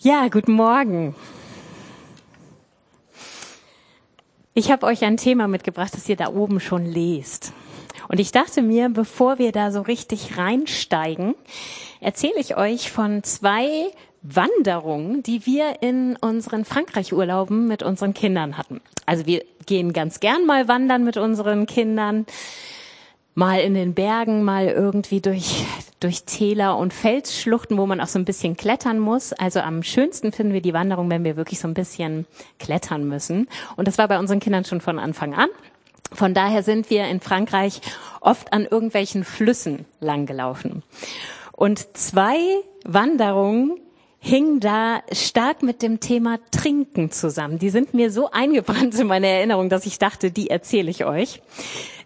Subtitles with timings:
[0.00, 1.16] Ja, guten Morgen.
[4.54, 7.52] Ich habe euch ein Thema mitgebracht, das ihr da oben schon lest.
[8.06, 11.34] Und ich dachte mir, bevor wir da so richtig reinsteigen,
[12.00, 13.90] erzähle ich euch von zwei
[14.22, 18.80] Wanderungen, die wir in unseren Frankreich-Urlauben mit unseren Kindern hatten.
[19.04, 22.24] Also wir gehen ganz gern mal wandern mit unseren Kindern
[23.38, 25.64] mal in den Bergen, mal irgendwie durch,
[26.00, 29.32] durch Täler und Felsschluchten, wo man auch so ein bisschen klettern muss.
[29.32, 32.26] Also am schönsten finden wir die Wanderung, wenn wir wirklich so ein bisschen
[32.58, 33.48] klettern müssen.
[33.76, 35.48] Und das war bei unseren Kindern schon von Anfang an.
[36.12, 37.80] Von daher sind wir in Frankreich
[38.20, 40.82] oft an irgendwelchen Flüssen langgelaufen.
[41.52, 42.38] Und zwei
[42.84, 43.78] Wanderungen
[44.18, 47.60] hingen da stark mit dem Thema Trinken zusammen.
[47.60, 51.40] Die sind mir so eingebrannt in meine Erinnerung, dass ich dachte, die erzähle ich euch.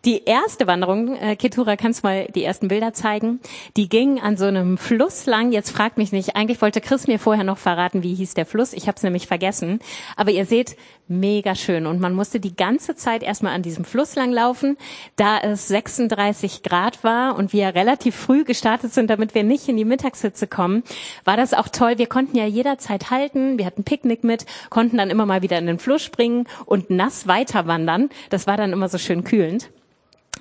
[0.04, 3.38] Die erste Wanderung, äh, Ketura, kannst mal die ersten Bilder zeigen?
[3.76, 5.52] Die ging an so einem Fluss lang.
[5.52, 8.72] Jetzt fragt mich nicht, eigentlich wollte Chris mir vorher noch verraten, wie hieß der Fluss.
[8.72, 9.78] Ich habe es nämlich vergessen.
[10.16, 10.76] Aber ihr seht,
[11.06, 11.86] mega schön.
[11.86, 14.76] Und man musste die ganze Zeit erstmal an diesem Fluss lang laufen.
[15.14, 19.76] Da es 36 Grad war und wir relativ früh gestartet sind, damit wir nicht in
[19.76, 20.82] die Mittagssitze kommen,
[21.24, 21.98] war das auch toll.
[21.98, 23.56] Wir konnten ja jederzeit halten.
[23.56, 27.28] Wir hatten Picknick mit, konnten dann immer mal wieder in den Fluss springen und nass
[27.28, 28.10] weiter wandern.
[28.30, 29.70] Das war dann immer so schön kühlend.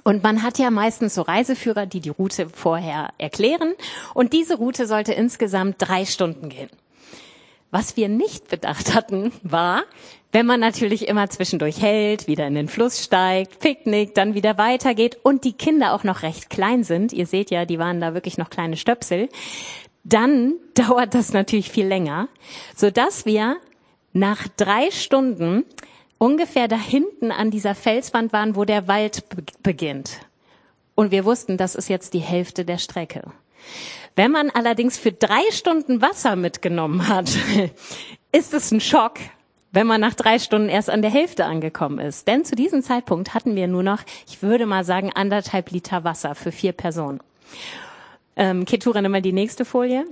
[0.03, 3.73] Und man hat ja meistens so Reiseführer, die die Route vorher erklären.
[4.13, 6.69] Und diese Route sollte insgesamt drei Stunden gehen.
[7.69, 9.83] Was wir nicht bedacht hatten, war,
[10.33, 15.17] wenn man natürlich immer zwischendurch hält, wieder in den Fluss steigt, Picknick, dann wieder weitergeht
[15.23, 18.37] und die Kinder auch noch recht klein sind, ihr seht ja, die waren da wirklich
[18.37, 19.29] noch kleine Stöpsel,
[20.03, 22.27] dann dauert das natürlich viel länger,
[22.75, 23.57] so dass wir
[24.13, 25.65] nach drei Stunden
[26.21, 29.23] ungefähr da hinten an dieser Felswand waren, wo der Wald
[29.63, 30.19] beginnt.
[30.93, 33.23] Und wir wussten, das ist jetzt die Hälfte der Strecke.
[34.15, 37.31] Wenn man allerdings für drei Stunden Wasser mitgenommen hat,
[38.31, 39.15] ist es ein Schock,
[39.71, 42.27] wenn man nach drei Stunden erst an der Hälfte angekommen ist.
[42.27, 46.35] Denn zu diesem Zeitpunkt hatten wir nur noch, ich würde mal sagen, anderthalb Liter Wasser
[46.35, 47.19] für vier Personen.
[48.35, 50.05] Ähm, nimm mal die nächste Folie.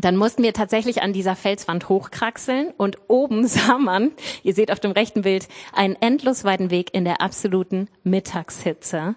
[0.00, 4.12] Dann mussten wir tatsächlich an dieser Felswand hochkraxeln und oben sah man,
[4.42, 9.14] ihr seht auf dem rechten Bild, einen endlos weiten Weg in der absoluten Mittagshitze.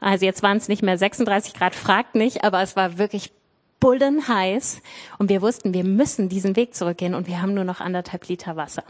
[0.00, 3.32] Also jetzt waren es nicht mehr 36 Grad, fragt nicht, aber es war wirklich
[3.80, 4.80] bullenheiß
[5.18, 8.56] und wir wussten, wir müssen diesen Weg zurückgehen und wir haben nur noch anderthalb Liter
[8.56, 8.82] Wasser.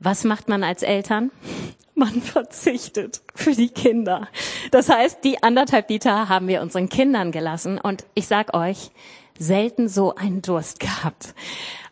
[0.00, 1.30] Was macht man als Eltern?
[1.94, 4.28] Man verzichtet für die Kinder.
[4.70, 8.92] Das heißt, die anderthalb Liter haben wir unseren Kindern gelassen und ich sag euch,
[9.38, 11.34] selten so einen Durst gehabt.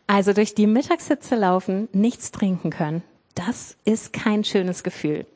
[0.07, 3.03] Also durch die Mittagssitze laufen, nichts trinken können,
[3.35, 5.27] das ist kein schönes Gefühl.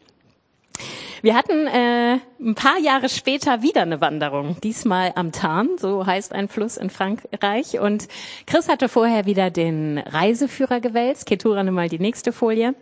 [1.22, 6.32] Wir hatten äh, ein paar Jahre später wieder eine Wanderung, diesmal am Tarn, so heißt
[6.32, 7.78] ein Fluss in Frankreich.
[7.78, 8.08] Und
[8.46, 11.26] Chris hatte vorher wieder den Reiseführer gewälzt.
[11.26, 12.74] Ketura, nimm mal die nächste Folie.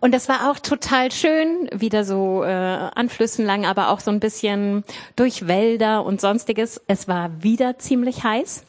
[0.00, 4.12] Und das war auch total schön, wieder so äh, an Flüssen lang, aber auch so
[4.12, 4.84] ein bisschen
[5.16, 6.80] durch Wälder und sonstiges.
[6.86, 8.64] Es war wieder ziemlich heiß.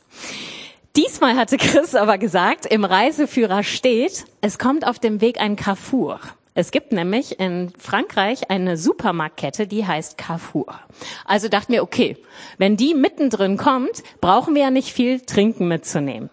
[0.96, 6.20] Diesmal hatte Chris aber gesagt, im Reiseführer steht, es kommt auf dem Weg ein Carrefour.
[6.56, 10.80] Es gibt nämlich in Frankreich eine Supermarktkette, die heißt Carrefour.
[11.26, 12.18] Also dachten wir, okay,
[12.58, 16.30] wenn die mittendrin kommt, brauchen wir ja nicht viel Trinken mitzunehmen.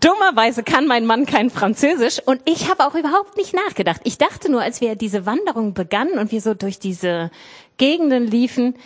[0.00, 4.00] Dummerweise kann mein Mann kein Französisch und ich habe auch überhaupt nicht nachgedacht.
[4.04, 7.30] Ich dachte nur, als wir diese Wanderung begannen und wir so durch diese
[7.76, 8.76] Gegenden liefen,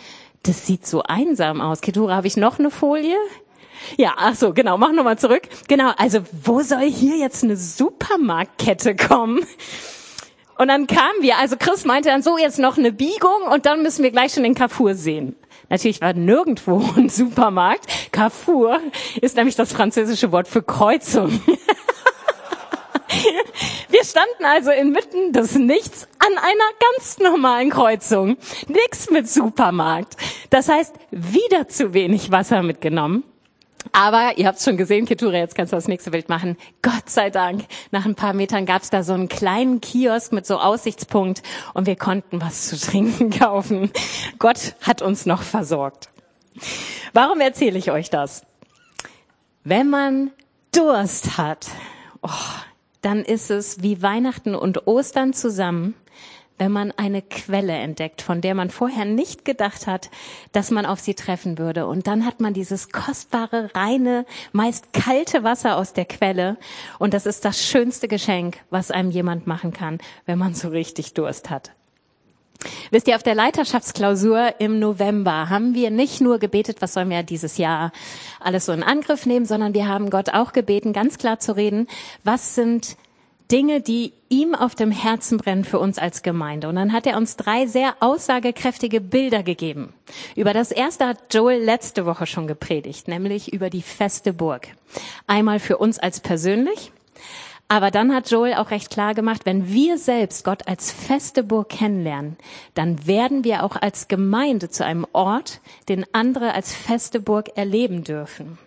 [0.43, 1.81] das sieht so einsam aus.
[1.81, 3.17] Ketura, habe ich noch eine Folie?
[3.97, 5.43] Ja, ach so, genau, mach nochmal zurück.
[5.67, 9.45] Genau, also wo soll hier jetzt eine Supermarktkette kommen?
[10.57, 13.83] Und dann kamen wir, also Chris meinte dann so, jetzt noch eine Biegung und dann
[13.83, 15.35] müssen wir gleich schon den Carrefour sehen.
[15.69, 18.11] Natürlich war nirgendwo ein Supermarkt.
[18.11, 18.79] Carrefour
[19.21, 21.39] ist nämlich das französische Wort für Kreuzung.
[23.89, 28.37] Wir standen also inmitten des Nichts an einer ganz normalen Kreuzung.
[28.67, 30.17] Nix mit Supermarkt.
[30.49, 33.23] Das heißt, wieder zu wenig Wasser mitgenommen.
[33.91, 36.57] Aber ihr habt schon gesehen, Ketura, jetzt kannst du das nächste Bild machen.
[36.81, 40.45] Gott sei Dank, nach ein paar Metern gab es da so einen kleinen Kiosk mit
[40.45, 41.43] so Aussichtspunkt
[41.73, 43.91] und wir konnten was zu trinken kaufen.
[44.39, 46.09] Gott hat uns noch versorgt.
[47.13, 48.45] Warum erzähle ich euch das?
[49.63, 50.31] Wenn man
[50.71, 51.67] Durst hat,
[52.21, 52.29] oh,
[53.01, 55.95] dann ist es wie Weihnachten und Ostern zusammen,
[56.57, 60.09] wenn man eine Quelle entdeckt, von der man vorher nicht gedacht hat,
[60.51, 61.87] dass man auf sie treffen würde.
[61.87, 66.57] Und dann hat man dieses kostbare, reine, meist kalte Wasser aus der Quelle.
[66.99, 71.13] Und das ist das schönste Geschenk, was einem jemand machen kann, wenn man so richtig
[71.13, 71.71] Durst hat.
[72.89, 77.21] Wisst ihr, auf der Leiterschaftsklausur im November haben wir nicht nur gebetet, was sollen wir
[77.21, 77.91] dieses Jahr
[78.39, 81.87] alles so in Angriff nehmen, sondern wir haben Gott auch gebeten, ganz klar zu reden,
[82.23, 82.97] was sind
[83.51, 86.67] Dinge, die ihm auf dem Herzen brennen für uns als Gemeinde.
[86.67, 89.93] Und dann hat er uns drei sehr aussagekräftige Bilder gegeben.
[90.35, 94.67] Über das erste hat Joel letzte Woche schon gepredigt, nämlich über die feste Burg.
[95.27, 96.91] Einmal für uns als persönlich,
[97.69, 101.69] aber dann hat Joel auch recht klar gemacht, wenn wir selbst Gott als feste Burg
[101.69, 102.37] kennenlernen,
[102.75, 105.59] dann werden wir auch als Gemeinde zu einem Ort,
[105.89, 108.57] den andere als feste Burg erleben dürfen.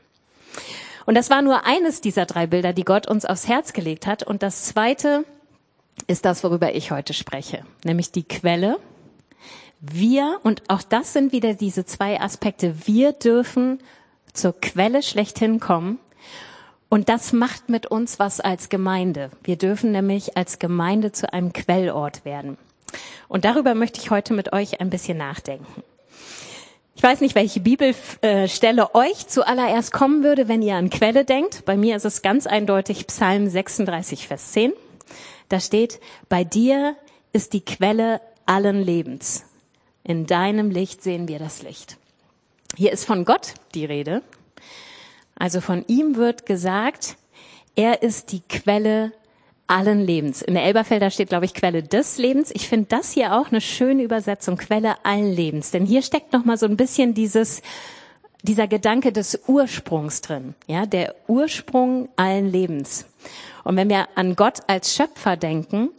[1.06, 4.22] Und das war nur eines dieser drei Bilder, die Gott uns aufs Herz gelegt hat.
[4.22, 5.24] Und das zweite
[6.06, 8.78] ist das, worüber ich heute spreche, nämlich die Quelle.
[9.80, 13.78] Wir, und auch das sind wieder diese zwei Aspekte, wir dürfen
[14.32, 15.98] zur Quelle schlechthin kommen.
[16.88, 19.30] Und das macht mit uns was als Gemeinde.
[19.44, 22.58] Wir dürfen nämlich als Gemeinde zu einem Quellort werden.
[23.28, 25.84] Und darüber möchte ich heute mit euch ein bisschen nachdenken.
[27.00, 31.64] Ich weiß nicht, welche Bibelstelle euch zuallererst kommen würde, wenn ihr an Quelle denkt.
[31.64, 34.74] Bei mir ist es ganz eindeutig Psalm 36, Vers 10.
[35.48, 35.98] Da steht,
[36.28, 36.94] bei dir
[37.32, 39.46] ist die Quelle allen Lebens.
[40.04, 41.96] In deinem Licht sehen wir das Licht.
[42.76, 44.20] Hier ist von Gott die Rede.
[45.36, 47.16] Also von ihm wird gesagt,
[47.76, 49.12] er ist die Quelle
[49.70, 50.42] allen Lebens.
[50.42, 52.50] In der Elberfelder steht, glaube ich, Quelle des Lebens.
[52.52, 55.70] Ich finde das hier auch eine schöne Übersetzung, Quelle allen Lebens.
[55.70, 57.62] Denn hier steckt noch mal so ein bisschen dieses,
[58.42, 60.54] dieser Gedanke des Ursprungs drin.
[60.66, 63.06] Ja, der Ursprung allen Lebens.
[63.62, 65.90] Und wenn wir an Gott als Schöpfer denken,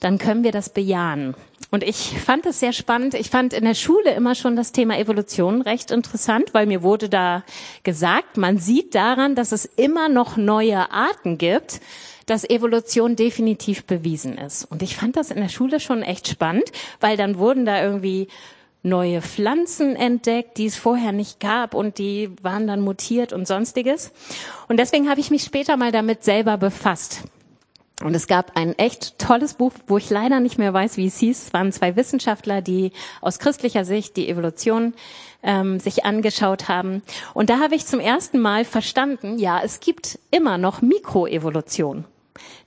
[0.00, 1.34] dann können wir das bejahen.
[1.70, 3.14] Und ich fand es sehr spannend.
[3.14, 7.08] Ich fand in der Schule immer schon das Thema Evolution recht interessant, weil mir wurde
[7.08, 7.42] da
[7.84, 11.80] gesagt, man sieht daran, dass es immer noch neue Arten gibt,
[12.26, 14.64] dass Evolution definitiv bewiesen ist.
[14.64, 18.28] Und ich fand das in der Schule schon echt spannend, weil dann wurden da irgendwie
[18.82, 24.12] neue Pflanzen entdeckt, die es vorher nicht gab und die waren dann mutiert und sonstiges.
[24.68, 27.22] Und deswegen habe ich mich später mal damit selber befasst.
[28.02, 31.18] Und es gab ein echt tolles Buch, wo ich leider nicht mehr weiß, wie es
[31.18, 31.46] hieß.
[31.46, 34.94] Es waren zwei Wissenschaftler, die aus christlicher Sicht die Evolution
[35.42, 37.02] ähm, sich angeschaut haben.
[37.34, 42.04] Und da habe ich zum ersten Mal verstanden, ja, es gibt immer noch Mikroevolution.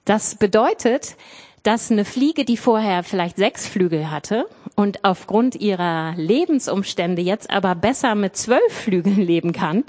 [0.08, 1.18] Das bedeutet,
[1.64, 4.46] dass eine Fliege, die vorher vielleicht sechs Flügel hatte
[4.76, 9.84] und aufgrund ihrer Lebensumstände jetzt aber besser mit zwölf Flügeln leben kann,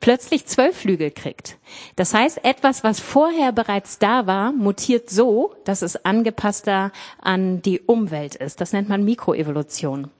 [0.00, 1.58] plötzlich zwölf Flügel kriegt.
[1.94, 7.78] Das heißt, etwas, was vorher bereits da war, mutiert so, dass es angepasster an die
[7.78, 8.60] Umwelt ist.
[8.60, 10.10] Das nennt man Mikroevolution.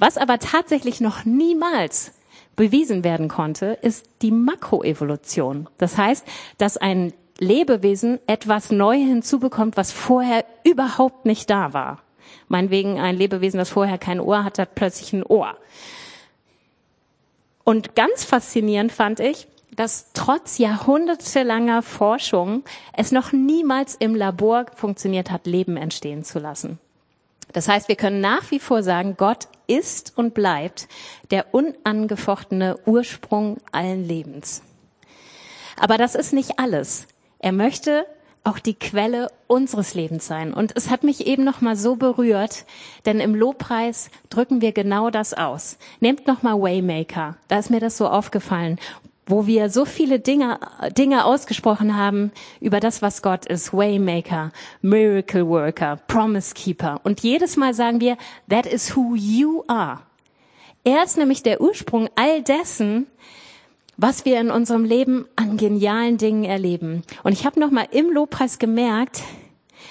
[0.00, 2.14] Was aber tatsächlich noch niemals
[2.56, 5.68] bewiesen werden konnte, ist die Makroevolution.
[5.78, 6.26] Das heißt,
[6.58, 12.02] dass ein Lebewesen etwas neu hinzubekommt, was vorher überhaupt nicht da war.
[12.48, 15.56] Meinetwegen ein Lebewesen, das vorher kein Ohr hat, hat plötzlich ein Ohr.
[17.64, 22.64] Und ganz faszinierend fand ich, dass trotz jahrhundertelanger Forschung
[22.94, 26.78] es noch niemals im Labor funktioniert hat, Leben entstehen zu lassen.
[27.52, 30.88] Das heißt, wir können nach wie vor sagen, Gott ist und bleibt
[31.30, 34.62] der unangefochtene Ursprung allen Lebens.
[35.76, 37.06] Aber das ist nicht alles.
[37.38, 38.06] Er möchte
[38.44, 40.54] auch die Quelle unseres Lebens sein.
[40.54, 42.64] Und es hat mich eben noch mal so berührt,
[43.04, 45.76] denn im Lobpreis drücken wir genau das aus.
[46.00, 47.36] Nehmt noch mal Waymaker.
[47.48, 48.78] Da ist mir das so aufgefallen,
[49.26, 50.58] wo wir so viele Dinge,
[50.96, 53.74] Dinge ausgesprochen haben über das, was Gott ist.
[53.74, 57.00] Waymaker, Miracle Worker, Promise Keeper.
[57.04, 58.16] Und jedes Mal sagen wir,
[58.48, 60.00] that is who you are.
[60.84, 63.06] Er ist nämlich der Ursprung all dessen,
[63.98, 67.02] was wir in unserem Leben an genialen Dingen erleben.
[67.24, 69.22] Und ich habe noch mal im Lobpreis gemerkt,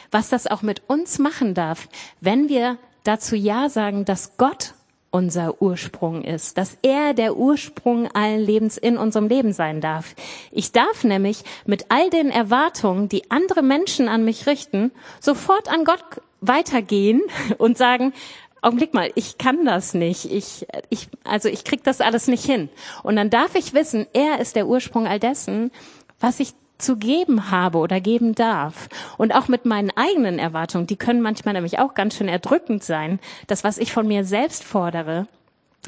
[0.09, 1.87] was das auch mit uns machen darf,
[2.21, 4.73] wenn wir dazu ja sagen, dass Gott
[5.11, 10.15] unser Ursprung ist, dass er der Ursprung allen Lebens in unserem Leben sein darf.
[10.51, 15.85] Ich darf nämlich mit all den Erwartungen, die andere Menschen an mich richten, sofort an
[15.85, 16.03] Gott
[16.41, 17.21] weitergehen
[17.57, 18.13] und sagen,
[18.61, 20.31] Augenblick mal, ich kann das nicht.
[20.31, 22.69] Ich, ich, also ich krieg das alles nicht hin.
[23.03, 25.71] Und dann darf ich wissen, er ist der Ursprung all dessen,
[26.19, 28.89] was ich zu geben habe oder geben darf.
[29.17, 33.19] Und auch mit meinen eigenen Erwartungen, die können manchmal nämlich auch ganz schön erdrückend sein.
[33.47, 35.27] Das, was ich von mir selbst fordere,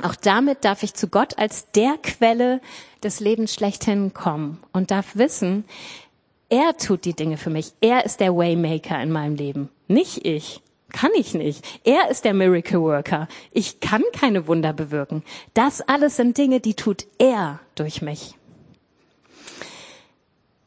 [0.03, 2.61] auch damit darf ich zu Gott als der Quelle
[3.03, 5.65] des Lebens schlechthin kommen und darf wissen,
[6.49, 7.73] er tut die Dinge für mich.
[7.81, 10.61] Er ist der Waymaker in meinem Leben, nicht ich.
[10.91, 11.65] Kann ich nicht.
[11.83, 13.27] Er ist der Miracle Worker.
[13.51, 15.23] Ich kann keine Wunder bewirken.
[15.53, 18.35] Das alles sind Dinge, die tut er durch mich.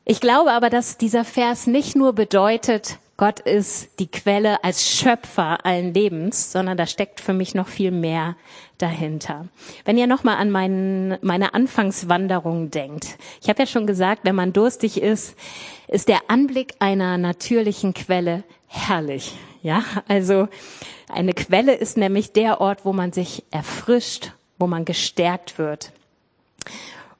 [0.05, 5.65] Ich glaube aber, dass dieser Vers nicht nur bedeutet, Gott ist die Quelle als Schöpfer
[5.65, 8.37] allen Lebens, sondern da steckt für mich noch viel mehr
[8.79, 9.47] dahinter.
[9.85, 13.17] Wenn ihr nochmal an mein, meine Anfangswanderung denkt.
[13.41, 15.37] Ich habe ja schon gesagt, wenn man durstig ist,
[15.87, 19.35] ist der Anblick einer natürlichen Quelle herrlich.
[19.63, 20.49] Ja, also
[21.09, 25.93] eine Quelle ist nämlich der Ort, wo man sich erfrischt, wo man gestärkt wird.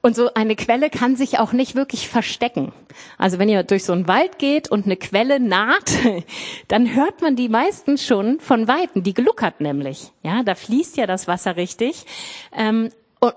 [0.01, 2.73] Und so eine Quelle kann sich auch nicht wirklich verstecken.
[3.17, 5.93] Also wenn ihr durch so einen Wald geht und eine Quelle naht,
[6.67, 9.03] dann hört man die meisten schon von Weitem.
[9.03, 10.11] Die gluckert nämlich.
[10.21, 12.05] Ja, da fließt ja das Wasser richtig.
[12.53, 12.91] Ähm,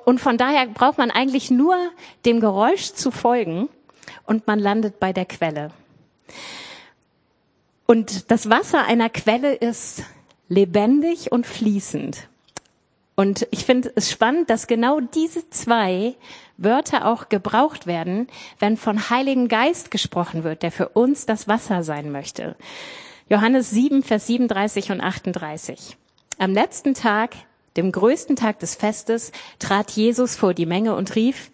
[0.04, 1.76] und von daher braucht man eigentlich nur
[2.24, 3.68] dem Geräusch zu folgen
[4.26, 5.70] und man landet bei der Quelle.
[7.86, 10.02] Und das Wasser einer Quelle ist
[10.48, 12.28] lebendig und fließend.
[13.14, 16.14] Und ich finde es spannend, dass genau diese zwei
[16.58, 18.28] Wörter auch gebraucht werden,
[18.58, 22.56] wenn von Heiligen Geist gesprochen wird, der für uns das Wasser sein möchte.
[23.28, 25.96] Johannes 7, Vers 37 und 38.
[26.38, 27.34] Am letzten Tag,
[27.76, 31.50] dem größten Tag des Festes, trat Jesus vor die Menge und rief,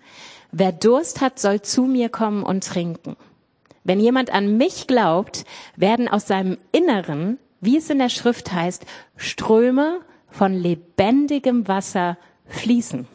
[0.50, 3.16] wer Durst hat, soll zu mir kommen und trinken.
[3.84, 5.44] Wenn jemand an mich glaubt,
[5.76, 8.86] werden aus seinem Inneren, wie es in der Schrift heißt,
[9.16, 13.06] Ströme von lebendigem Wasser fließen.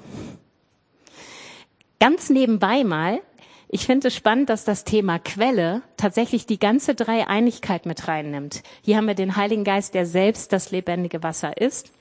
[1.99, 3.21] Ganz nebenbei mal,
[3.69, 8.63] ich finde es spannend, dass das Thema Quelle tatsächlich die ganze Dreieinigkeit mit reinnimmt.
[8.81, 11.91] Hier haben wir den Heiligen Geist, der selbst das lebendige Wasser ist.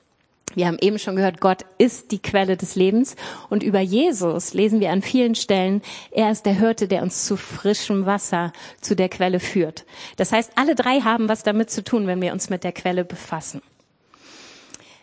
[0.55, 3.15] Wir haben eben schon gehört, Gott ist die Quelle des Lebens.
[3.49, 7.37] Und über Jesus lesen wir an vielen Stellen, er ist der Hirte, der uns zu
[7.37, 9.85] frischem Wasser, zu der Quelle führt.
[10.15, 13.05] Das heißt, alle drei haben was damit zu tun, wenn wir uns mit der Quelle
[13.05, 13.61] befassen.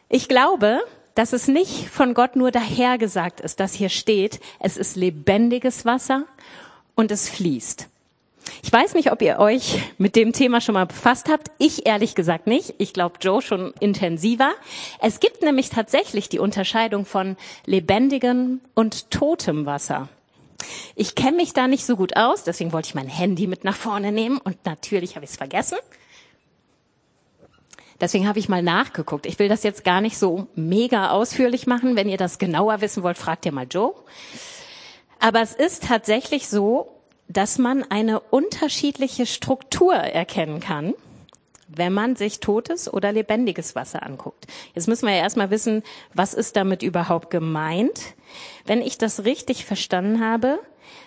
[0.08, 0.80] Ich glaube,
[1.14, 6.24] dass es nicht von Gott nur dahergesagt ist, dass hier steht, es ist lebendiges Wasser
[6.94, 7.88] und es fließt.
[8.62, 11.50] Ich weiß nicht, ob ihr euch mit dem Thema schon mal befasst habt.
[11.58, 12.74] Ich ehrlich gesagt nicht.
[12.78, 14.52] Ich glaube, Joe schon intensiver.
[15.00, 17.36] Es gibt nämlich tatsächlich die Unterscheidung von
[17.66, 20.08] lebendigem und totem Wasser.
[20.94, 23.76] Ich kenne mich da nicht so gut aus, deswegen wollte ich mein Handy mit nach
[23.76, 25.78] vorne nehmen und natürlich habe ich es vergessen.
[28.00, 29.26] Deswegen habe ich mal nachgeguckt.
[29.26, 31.96] Ich will das jetzt gar nicht so mega ausführlich machen.
[31.96, 33.94] Wenn ihr das genauer wissen wollt, fragt ihr mal Joe.
[35.20, 36.93] Aber es ist tatsächlich so,
[37.34, 40.94] dass man eine unterschiedliche Struktur erkennen kann,
[41.68, 44.46] wenn man sich totes oder lebendiges Wasser anguckt.
[44.74, 45.82] Jetzt müssen wir ja erstmal wissen,
[46.14, 48.14] was ist damit überhaupt gemeint.
[48.64, 50.60] Wenn ich das richtig verstanden habe,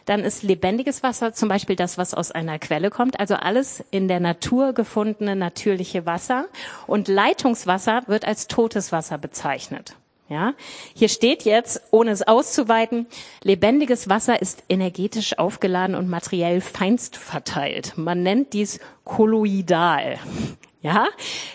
[0.05, 4.07] dann ist lebendiges Wasser zum Beispiel das, was aus einer Quelle kommt, also alles in
[4.07, 6.48] der Natur gefundene natürliche Wasser.
[6.88, 9.96] Und Leitungswasser wird als totes Wasser bezeichnet.
[10.29, 10.55] Ja,
[10.93, 13.07] hier steht jetzt, ohne es auszuweiten,
[13.43, 17.93] lebendiges Wasser ist energetisch aufgeladen und materiell feinst verteilt.
[17.96, 20.19] Man nennt dies kolloidal.
[20.81, 21.07] Ja,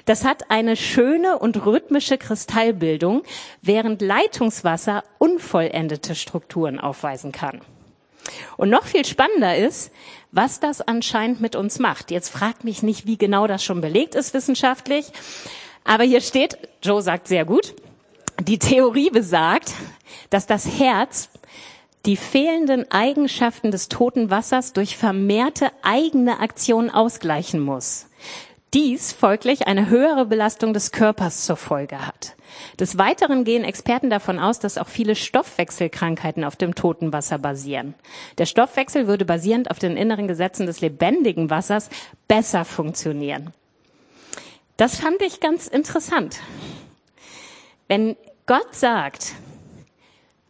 [0.06, 3.22] das hat eine schöne und rhythmische Kristallbildung,
[3.60, 7.60] während Leitungswasser unvollendete Strukturen aufweisen kann.
[8.56, 9.92] Und noch viel spannender ist,
[10.30, 12.10] was das anscheinend mit uns macht.
[12.10, 15.12] Jetzt fragt mich nicht, wie genau das schon belegt ist wissenschaftlich,
[15.84, 17.74] aber hier steht, Joe sagt sehr gut,
[18.40, 19.72] die Theorie besagt,
[20.30, 21.28] dass das Herz
[22.06, 28.06] die fehlenden Eigenschaften des toten Wassers durch vermehrte eigene Aktionen ausgleichen muss.
[28.74, 32.36] Dies folglich eine höhere Belastung des Körpers zur Folge hat.
[32.80, 37.94] Des Weiteren gehen Experten davon aus, dass auch viele Stoffwechselkrankheiten auf dem toten Wasser basieren.
[38.38, 41.90] Der Stoffwechsel würde basierend auf den inneren Gesetzen des lebendigen Wassers
[42.28, 43.52] besser funktionieren.
[44.78, 46.40] Das fand ich ganz interessant.
[47.92, 49.34] Wenn Gott sagt,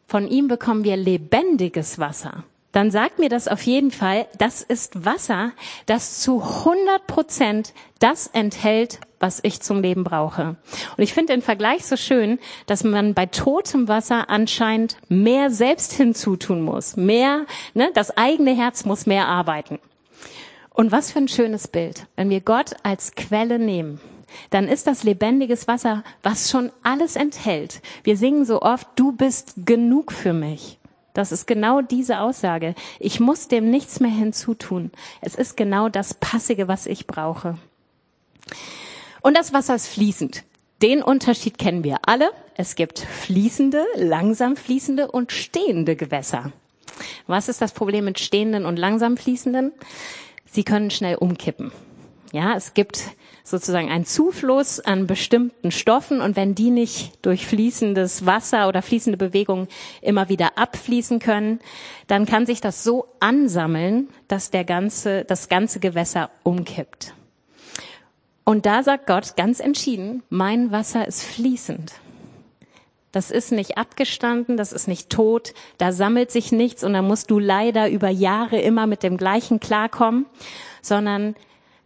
[0.07, 5.05] von ihm bekommen wir lebendiges Wasser, dann sagt mir das auf jeden Fall, das ist
[5.05, 5.51] Wasser,
[5.87, 10.55] das zu 100 Prozent das enthält, was ich zum Leben brauche.
[10.97, 15.95] Und ich finde den Vergleich so schön, dass man bei totem Wasser anscheinend mehr selbst
[15.95, 16.95] hinzutun muss.
[16.97, 19.81] Mehr, ne, das eigene Herz muss mehr arbeiten.
[20.71, 24.01] Und was für ein schönes Bild, wenn wir Gott als Quelle nehmen
[24.51, 27.83] dann ist das lebendiges Wasser, was schon alles enthält.
[28.05, 30.79] Wir singen so oft, du bist genug für mich.
[31.15, 32.75] Das ist genau diese Aussage.
[32.99, 34.91] Ich muss dem nichts mehr hinzutun.
[35.21, 37.59] Es ist genau das Passige, was ich brauche.
[39.21, 40.45] Und das Wasser ist fließend.
[40.81, 42.31] Den Unterschied kennen wir alle.
[42.57, 46.53] Es gibt fließende, langsam fließende und stehende Gewässer.
[47.27, 49.73] Was ist das Problem mit stehenden und langsam fließenden?
[50.45, 51.73] Sie können schnell umkippen.
[52.33, 53.11] Ja, es gibt
[53.45, 59.17] sozusagen ein Zufluss an bestimmten Stoffen und wenn die nicht durch fließendes Wasser oder fließende
[59.17, 59.69] Bewegungen
[60.01, 61.61] immer wieder abfließen können,
[62.07, 67.15] dann kann sich das so ansammeln, dass der ganze, das ganze Gewässer umkippt.
[68.45, 71.93] Und da sagt Gott ganz entschieden, mein Wasser ist fließend.
[73.13, 77.31] Das ist nicht abgestanden, das ist nicht tot, da sammelt sich nichts und da musst
[77.31, 80.25] du leider über Jahre immer mit dem gleichen klarkommen,
[80.81, 81.37] sondern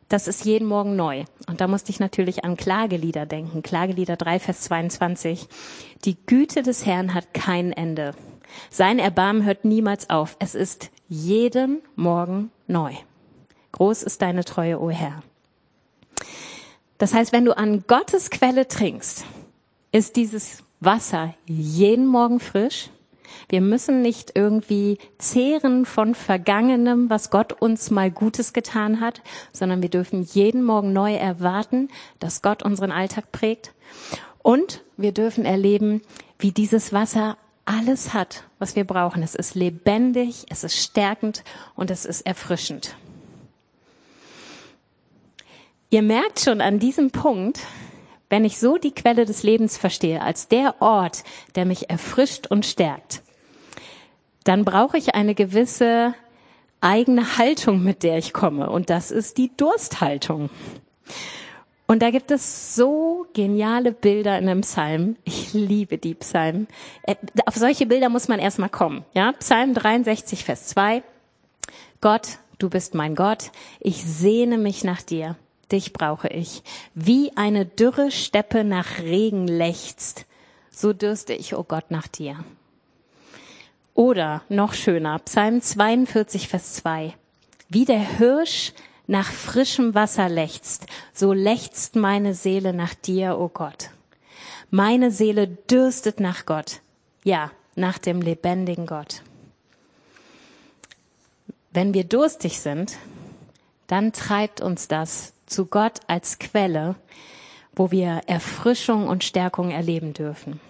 [0.09, 1.25] das ist jeden Morgen neu.
[1.47, 3.63] Und da musste ich natürlich an Klagelieder denken.
[3.63, 5.49] Klagelieder 3, Vers 22.
[6.05, 8.15] Die Güte des Herrn hat kein Ende.
[8.71, 10.37] Sein Erbarmen hört niemals auf.
[10.41, 12.93] Es ist jeden Morgen neu.
[13.73, 15.23] Groß ist deine Treue, o Herr.
[16.99, 19.25] Das heißt, wenn du an Gottes Quelle trinkst,
[19.93, 22.91] ist dieses Wasser jeden Morgen frisch.
[23.49, 29.83] Wir müssen nicht irgendwie zehren von Vergangenem, was Gott uns mal Gutes getan hat, sondern
[29.83, 31.89] wir dürfen jeden Morgen neu erwarten,
[32.19, 33.73] dass Gott unseren Alltag prägt.
[34.43, 36.03] Und wir dürfen erleben,
[36.39, 39.23] wie dieses Wasser alles hat, was wir brauchen.
[39.23, 42.95] Es ist lebendig, es ist stärkend und es ist erfrischend.
[45.91, 47.61] Ihr merkt schon an diesem Punkt,
[48.29, 51.23] wenn ich so die Quelle des Lebens verstehe, als der Ort,
[51.55, 53.23] der mich erfrischt und stärkt,
[54.49, 56.15] dann brauche ich eine gewisse
[56.81, 58.71] eigene Haltung, mit der ich komme.
[58.71, 60.51] Und das ist die Dursthaltung.
[61.87, 65.17] Und da gibt es so geniale Bilder in einem Psalm.
[65.25, 66.67] Ich liebe die Psalmen.
[67.03, 67.15] Äh,
[67.47, 69.05] auf solche Bilder muss man erstmal kommen.
[69.15, 69.33] Ja?
[69.33, 71.03] Psalm 63, Vers 2.
[72.01, 73.51] Gott, du bist mein Gott.
[73.81, 75.37] Ich sehne mich nach dir
[75.73, 76.63] dich brauche ich.
[76.95, 80.27] Wie eine dürre Steppe nach Regen lechzt,
[80.71, 82.37] so dürste ich, o oh Gott, nach dir.
[83.97, 87.15] Oder noch schöner, Psalm 42, Vers 2.
[87.71, 88.75] Wie der Hirsch
[89.07, 93.89] nach frischem Wasser lechzt, so lechzt meine Seele nach dir, o oh Gott.
[94.71, 96.81] Meine Seele dürstet nach Gott,
[97.25, 99.23] ja, nach dem lebendigen Gott.
[101.71, 102.99] Wenn wir durstig sind,
[103.87, 106.97] dann treibt uns das zu Gott als Quelle,
[107.75, 110.61] wo wir Erfrischung und Stärkung erleben dürfen.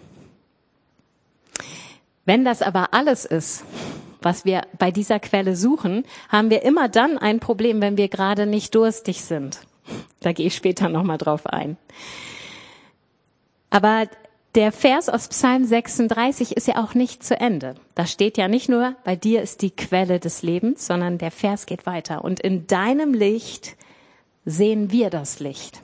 [2.26, 3.64] Wenn das aber alles ist,
[4.20, 8.44] was wir bei dieser Quelle suchen, haben wir immer dann ein Problem, wenn wir gerade
[8.44, 9.60] nicht durstig sind.
[10.20, 11.76] Da gehe ich später nochmal drauf ein.
[13.70, 14.08] Aber
[14.56, 17.74] der Vers aus Psalm 36 ist ja auch nicht zu Ende.
[17.94, 21.66] Da steht ja nicht nur, bei dir ist die Quelle des Lebens, sondern der Vers
[21.66, 22.24] geht weiter.
[22.24, 23.76] Und in deinem Licht
[24.44, 25.82] sehen wir das Licht.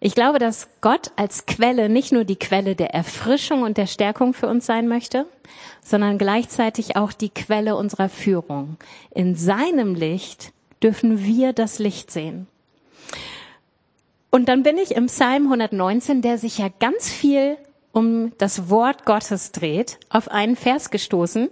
[0.00, 4.32] Ich glaube, dass Gott als Quelle nicht nur die Quelle der Erfrischung und der Stärkung
[4.32, 5.26] für uns sein möchte,
[5.82, 8.76] sondern gleichzeitig auch die Quelle unserer Führung.
[9.10, 12.46] In seinem Licht dürfen wir das Licht sehen.
[14.30, 17.56] Und dann bin ich im Psalm 119, der sich ja ganz viel
[17.90, 21.48] um das Wort Gottes dreht, auf einen Vers gestoßen,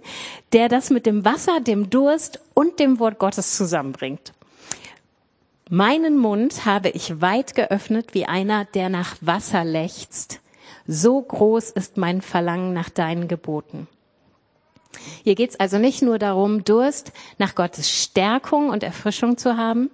[0.53, 4.31] der das mit dem Wasser, dem Durst und dem Wort Gottes zusammenbringt.
[5.69, 10.39] Meinen Mund habe ich weit geöffnet wie einer, der nach Wasser lechzt.
[10.85, 13.87] So groß ist mein Verlangen nach deinen Geboten.
[15.23, 19.89] Hier geht es also nicht nur darum, Durst nach Gottes Stärkung und Erfrischung zu haben,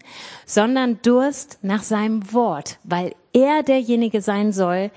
[0.45, 4.91] sondern Durst nach seinem Wort, weil er derjenige sein soll,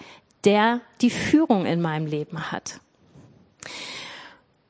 [0.45, 2.81] der die Führung in meinem Leben hat.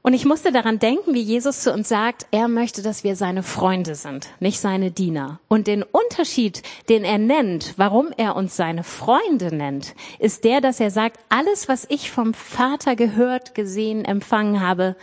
[0.06, 3.42] Und ich musste daran denken, wie Jesus zu uns sagt, er möchte, dass wir seine
[3.42, 5.40] Freunde sind, nicht seine Diener.
[5.48, 10.78] Und den Unterschied, den er nennt, warum er uns seine Freunde nennt, ist der, dass
[10.78, 14.94] er sagt, alles, was ich vom Vater gehört, gesehen, empfangen habe,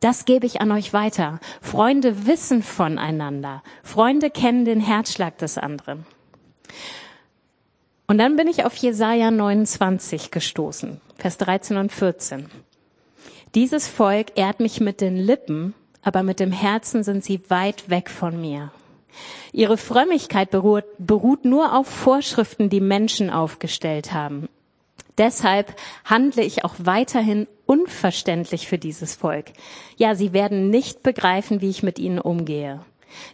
[0.00, 1.38] das gebe ich an euch weiter.
[1.62, 3.62] Freunde wissen voneinander.
[3.84, 6.04] Freunde kennen den Herzschlag des anderen.
[8.08, 12.50] Und dann bin ich auf Jesaja 29 gestoßen, Vers 13 und 14.
[13.58, 18.08] Dieses Volk ehrt mich mit den Lippen, aber mit dem Herzen sind sie weit weg
[18.08, 18.70] von mir.
[19.52, 24.48] Ihre Frömmigkeit beruht, beruht nur auf Vorschriften, die Menschen aufgestellt haben.
[25.18, 29.46] Deshalb handle ich auch weiterhin unverständlich für dieses Volk.
[29.96, 32.78] Ja, sie werden nicht begreifen, wie ich mit ihnen umgehe.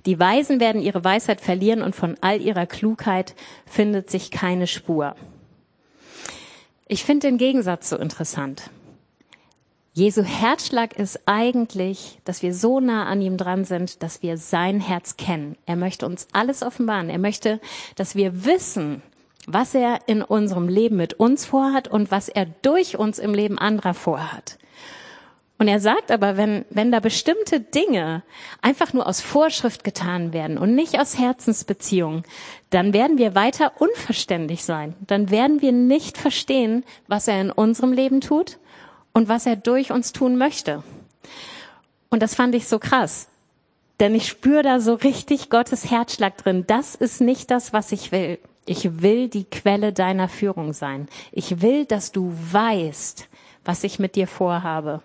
[0.07, 3.35] Die Weisen werden ihre Weisheit verlieren und von all ihrer Klugheit
[3.67, 5.17] findet sich keine Spur.
[6.89, 8.71] Ich finde den Gegensatz so interessant.
[9.97, 14.81] Jesu Herzschlag ist eigentlich, dass wir so nah an ihm dran sind, dass wir sein
[14.81, 15.57] Herz kennen.
[15.67, 17.09] Er möchte uns alles offenbaren.
[17.09, 17.61] Er möchte,
[17.95, 19.03] dass wir wissen,
[19.47, 23.57] was er in unserem Leben mit uns vorhat und was er durch uns im Leben
[23.57, 24.59] anderer vorhat.
[25.59, 28.25] Und er sagt aber, wenn, wenn da bestimmte Dinge
[28.63, 32.25] einfach nur aus Vorschrift getan werden und nicht aus Herzensbeziehung,
[32.71, 34.97] dann werden wir weiter unverständlich sein.
[35.07, 38.59] Dann werden wir nicht verstehen, was er in unserem Leben tut
[39.14, 40.83] und was er durch uns tun möchte.
[42.11, 43.29] Und das fand ich so krass.
[44.00, 46.64] Denn ich spüre da so richtig Gottes Herzschlag drin.
[46.66, 48.38] Das ist nicht das, was ich will.
[48.66, 51.09] Ich will die Quelle deiner Führung sein.
[51.33, 53.29] Ich will, dass du weißt,
[53.64, 55.00] was ich mit dir vorhabe.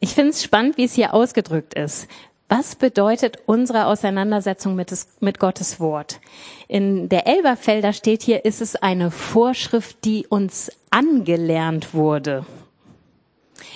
[0.00, 2.08] Ich finde es spannend, wie es hier ausgedrückt ist.
[2.48, 6.20] Was bedeutet unsere Auseinandersetzung mit, des, mit Gottes Wort?
[6.68, 12.44] In der Elberfelder steht hier, ist es eine Vorschrift, die uns angelernt wurde.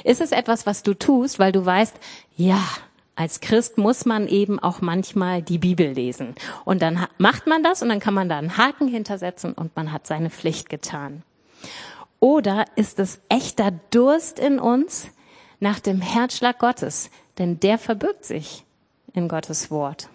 [0.04, 1.96] Ist es etwas, was du tust, weil du weißt,
[2.36, 2.62] ja,
[3.16, 6.36] als Christ muss man eben auch manchmal die Bibel lesen.
[6.64, 9.92] Und dann macht man das und dann kann man da einen Haken hintersetzen und man
[9.92, 11.22] hat seine Pflicht getan.
[12.20, 15.08] Oder ist es echter Durst in uns
[15.58, 17.10] nach dem Herzschlag Gottes?
[17.38, 18.64] Denn der verbirgt sich
[19.12, 20.08] in Gottes Wort.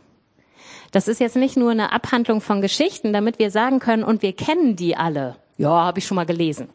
[0.92, 4.34] Das ist jetzt nicht nur eine Abhandlung von Geschichten, damit wir sagen können, und wir
[4.34, 5.36] kennen die alle.
[5.58, 6.70] Ja, habe ich schon mal gelesen.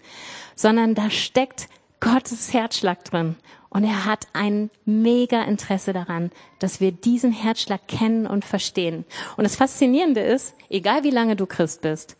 [0.56, 1.68] Sondern da steckt
[2.00, 3.36] Gottes Herzschlag drin.
[3.70, 9.04] Und er hat ein mega Interesse daran, dass wir diesen Herzschlag kennen und verstehen.
[9.36, 12.16] Und das Faszinierende ist, egal wie lange du Christ bist,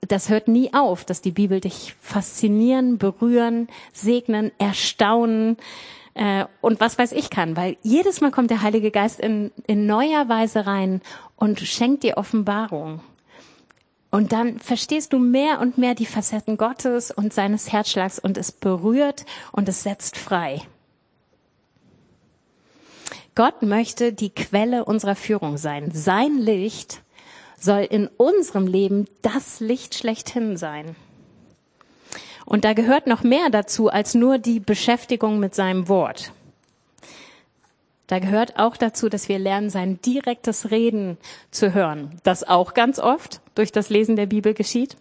[0.00, 5.56] das hört nie auf, dass die Bibel dich faszinieren, berühren, segnen, erstaunen
[6.14, 9.86] äh, und was weiß ich kann, weil jedes Mal kommt der Heilige Geist in, in
[9.86, 11.00] neuer Weise rein
[11.36, 13.00] und schenkt dir Offenbarung.
[14.10, 18.52] Und dann verstehst du mehr und mehr die Facetten Gottes und seines Herzschlags und es
[18.52, 20.60] berührt und es setzt frei.
[23.34, 25.90] Gott möchte die Quelle unserer Führung sein.
[25.92, 27.00] Sein Licht
[27.58, 30.94] soll in unserem Leben das Licht schlechthin sein.
[32.52, 36.32] Und da gehört noch mehr dazu als nur die Beschäftigung mit seinem Wort.
[38.08, 41.16] Da gehört auch dazu, dass wir lernen, sein direktes Reden
[41.50, 42.10] zu hören.
[42.24, 44.98] Das auch ganz oft durch das Lesen der Bibel geschieht.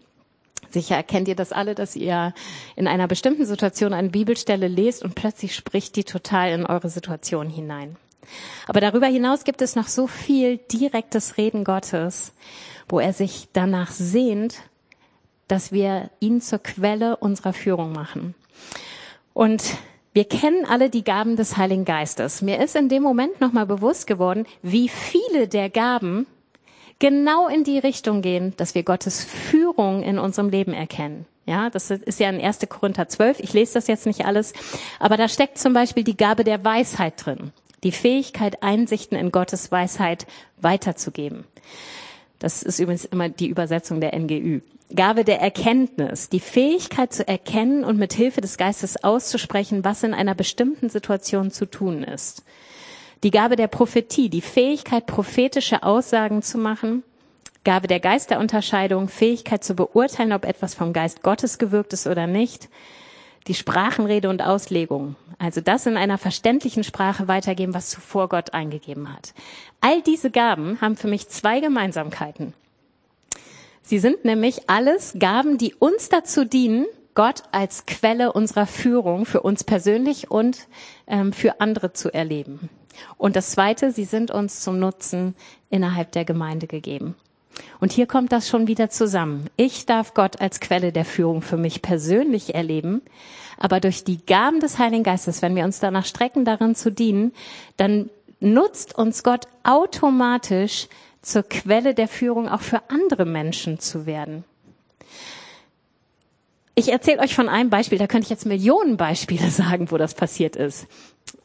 [0.69, 2.33] Sicher erkennt ihr das alle, dass ihr
[2.77, 7.49] in einer bestimmten Situation eine Bibelstelle lest und plötzlich spricht die total in eure Situation
[7.49, 7.97] hinein.
[8.65, 12.31] Aber darüber hinaus gibt es noch so viel direktes Reden Gottes,
[12.87, 14.55] wo er sich danach sehnt,
[15.51, 18.35] dass wir ihn zur Quelle unserer Führung machen.
[19.33, 19.77] Und
[20.13, 22.41] wir kennen alle die Gaben des Heiligen Geistes.
[22.41, 26.27] Mir ist in dem Moment nochmal bewusst geworden, wie viele der Gaben
[26.99, 31.25] genau in die Richtung gehen, dass wir Gottes Führung in unserem Leben erkennen.
[31.45, 32.59] Ja, das ist ja in 1.
[32.69, 33.39] Korinther 12.
[33.39, 34.53] Ich lese das jetzt nicht alles.
[34.99, 37.51] Aber da steckt zum Beispiel die Gabe der Weisheit drin
[37.83, 41.45] die Fähigkeit, Einsichten in Gottes Weisheit weiterzugeben.
[42.39, 44.61] Das ist übrigens immer die Übersetzung der NGÜ.
[44.95, 50.13] Gabe der Erkenntnis, die Fähigkeit zu erkennen und mit Hilfe des Geistes auszusprechen, was in
[50.13, 52.43] einer bestimmten Situation zu tun ist.
[53.23, 57.03] Die Gabe der Prophetie, die Fähigkeit, prophetische Aussagen zu machen.
[57.63, 62.69] Gabe der Geisterunterscheidung, Fähigkeit zu beurteilen, ob etwas vom Geist Gottes gewirkt ist oder nicht
[63.47, 65.15] die Sprachenrede und Auslegung.
[65.39, 69.33] Also das in einer verständlichen Sprache weitergeben, was zuvor Gott eingegeben hat.
[69.79, 72.53] All diese Gaben haben für mich zwei Gemeinsamkeiten.
[73.81, 79.41] Sie sind nämlich alles Gaben, die uns dazu dienen, Gott als Quelle unserer Führung für
[79.41, 80.67] uns persönlich und
[81.07, 82.69] ähm, für andere zu erleben.
[83.17, 85.35] Und das Zweite, sie sind uns zum Nutzen
[85.69, 87.15] innerhalb der Gemeinde gegeben.
[87.79, 89.49] Und hier kommt das schon wieder zusammen.
[89.57, 93.01] Ich darf Gott als Quelle der Führung für mich persönlich erleben,
[93.57, 97.33] aber durch die Gaben des Heiligen Geistes, wenn wir uns danach strecken, darin zu dienen,
[97.77, 100.87] dann nutzt uns Gott automatisch
[101.21, 104.43] zur Quelle der Führung auch für andere Menschen zu werden.
[106.73, 110.13] Ich erzähle euch von einem Beispiel, da könnte ich jetzt Millionen Beispiele sagen, wo das
[110.13, 110.87] passiert ist.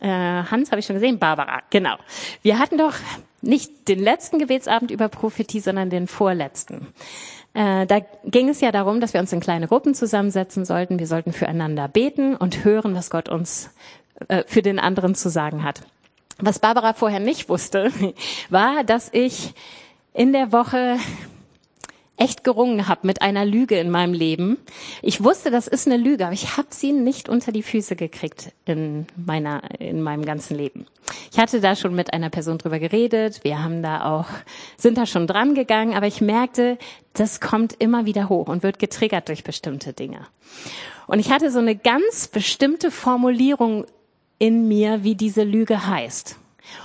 [0.01, 1.97] Äh, Hans habe ich schon gesehen, Barbara, genau.
[2.43, 2.95] Wir hatten doch
[3.43, 6.89] nicht den letzten Gebetsabend über Prophetie, sondern den vorletzten.
[7.55, 10.99] Äh, da ging es ja darum, dass wir uns in kleine Gruppen zusammensetzen sollten.
[10.99, 13.71] Wir sollten füreinander beten und hören, was Gott uns
[14.29, 15.83] äh, für den anderen zu sagen hat.
[16.39, 17.91] Was Barbara vorher nicht wusste,
[18.51, 19.55] war, dass ich
[20.13, 20.99] in der Woche
[22.17, 24.57] echt gerungen habe mit einer Lüge in meinem Leben.
[25.03, 28.53] Ich wusste, das ist eine Lüge, aber ich habe sie nicht unter die Füße gekriegt
[28.65, 30.87] in meiner in meinem ganzen Leben.
[31.31, 34.27] Ich hatte da schon mit einer Person drüber geredet, wir haben da auch
[34.77, 36.79] sind da schon dran gegangen, aber ich merkte,
[37.13, 40.27] das kommt immer wieder hoch und wird getriggert durch bestimmte Dinge.
[41.07, 43.87] Und ich hatte so eine ganz bestimmte Formulierung
[44.39, 46.39] in mir, wie diese Lüge heißt.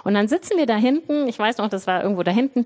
[0.03, 2.65] Und dann sitzen wir da hinten, ich weiß noch, das war irgendwo da hinten,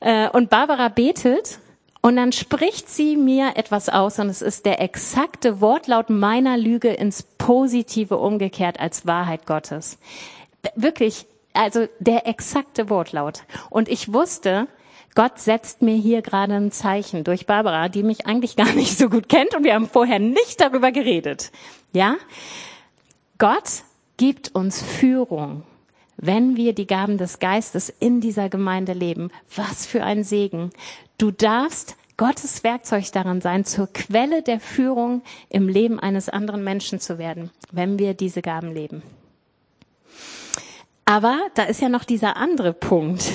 [0.00, 1.58] äh, und Barbara betet
[2.02, 6.90] und dann spricht sie mir etwas aus und es ist der exakte Wortlaut meiner Lüge
[6.90, 9.98] ins Positive umgekehrt als Wahrheit Gottes.
[10.74, 13.42] Wirklich, also der exakte Wortlaut.
[13.70, 14.68] Und ich wusste,
[15.16, 19.08] Gott setzt mir hier gerade ein Zeichen durch Barbara, die mich eigentlich gar nicht so
[19.08, 21.50] gut kennt und wir haben vorher nicht darüber geredet.
[21.92, 22.16] Ja?
[23.38, 23.82] Gott
[24.16, 25.62] gibt uns Führung,
[26.16, 29.30] wenn wir die Gaben des Geistes in dieser Gemeinde leben.
[29.54, 30.70] Was für ein Segen.
[31.18, 36.98] Du darfst Gottes Werkzeug daran sein, zur Quelle der Führung im Leben eines anderen Menschen
[36.98, 39.02] zu werden, wenn wir diese Gaben leben.
[41.04, 43.30] Aber da ist ja noch dieser andere Punkt.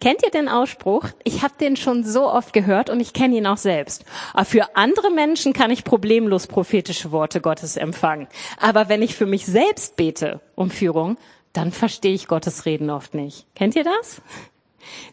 [0.00, 1.08] Kennt ihr den Ausspruch?
[1.24, 4.04] Ich habe den schon so oft gehört und ich kenne ihn auch selbst.
[4.34, 8.28] Aber für andere Menschen kann ich problemlos prophetische Worte Gottes empfangen.
[8.58, 11.16] Aber wenn ich für mich selbst bete um Führung,
[11.52, 13.46] dann verstehe ich Gottes Reden oft nicht.
[13.54, 14.22] Kennt ihr das?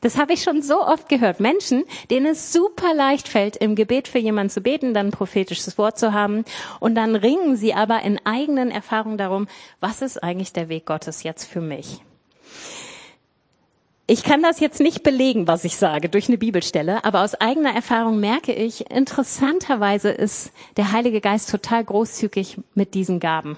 [0.02, 1.40] Das habe ich schon so oft gehört.
[1.40, 5.78] Menschen, denen es super leicht fällt, im Gebet für jemanden zu beten, dann ein prophetisches
[5.78, 6.44] Wort zu haben.
[6.80, 9.48] Und dann ringen sie aber in eigenen Erfahrungen darum,
[9.80, 12.02] was ist eigentlich der Weg Gottes jetzt für mich?
[14.12, 17.76] Ich kann das jetzt nicht belegen, was ich sage, durch eine Bibelstelle, aber aus eigener
[17.76, 23.56] Erfahrung merke ich, interessanterweise ist der Heilige Geist total großzügig mit diesen Gaben.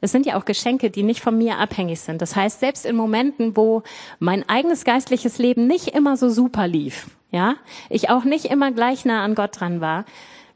[0.00, 2.22] Es sind ja auch Geschenke, die nicht von mir abhängig sind.
[2.22, 3.82] Das heißt, selbst in Momenten, wo
[4.18, 7.56] mein eigenes geistliches Leben nicht immer so super lief, ja,
[7.90, 10.06] ich auch nicht immer gleich nah an Gott dran war,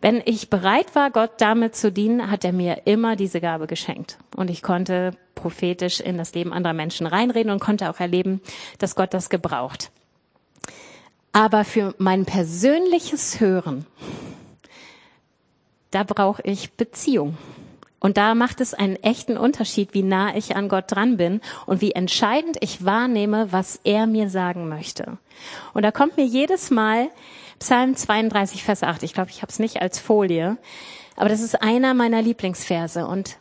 [0.05, 4.19] wenn ich bereit war, Gott damit zu dienen, hat er mir immer diese Gabe geschenkt.
[4.37, 8.43] Und ich konnte prophetisch in das Leben anderer Menschen reinreden und konnte auch erleben,
[8.79, 9.90] dass Gott das gebraucht.
[11.33, 13.87] Aber für mein persönliches Hören,
[15.90, 17.38] da brauche ich Beziehung.
[17.99, 21.81] Und da macht es einen echten Unterschied, wie nah ich an Gott dran bin und
[21.81, 25.17] wie entscheidend ich wahrnehme, was er mir sagen möchte.
[25.73, 27.09] Und da kommt mir jedes Mal
[27.64, 29.03] Psalm 32, Vers 8.
[29.05, 30.59] Ich glaube, ich habe es nicht als Folie,
[31.16, 33.07] aber das ist einer meiner Lieblingsverse.
[33.07, 33.38] Und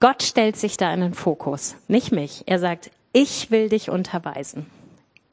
[0.00, 2.44] Gott stellt sich da in den Fokus, nicht mich.
[2.46, 4.64] Er sagt, ich will dich unterweisen.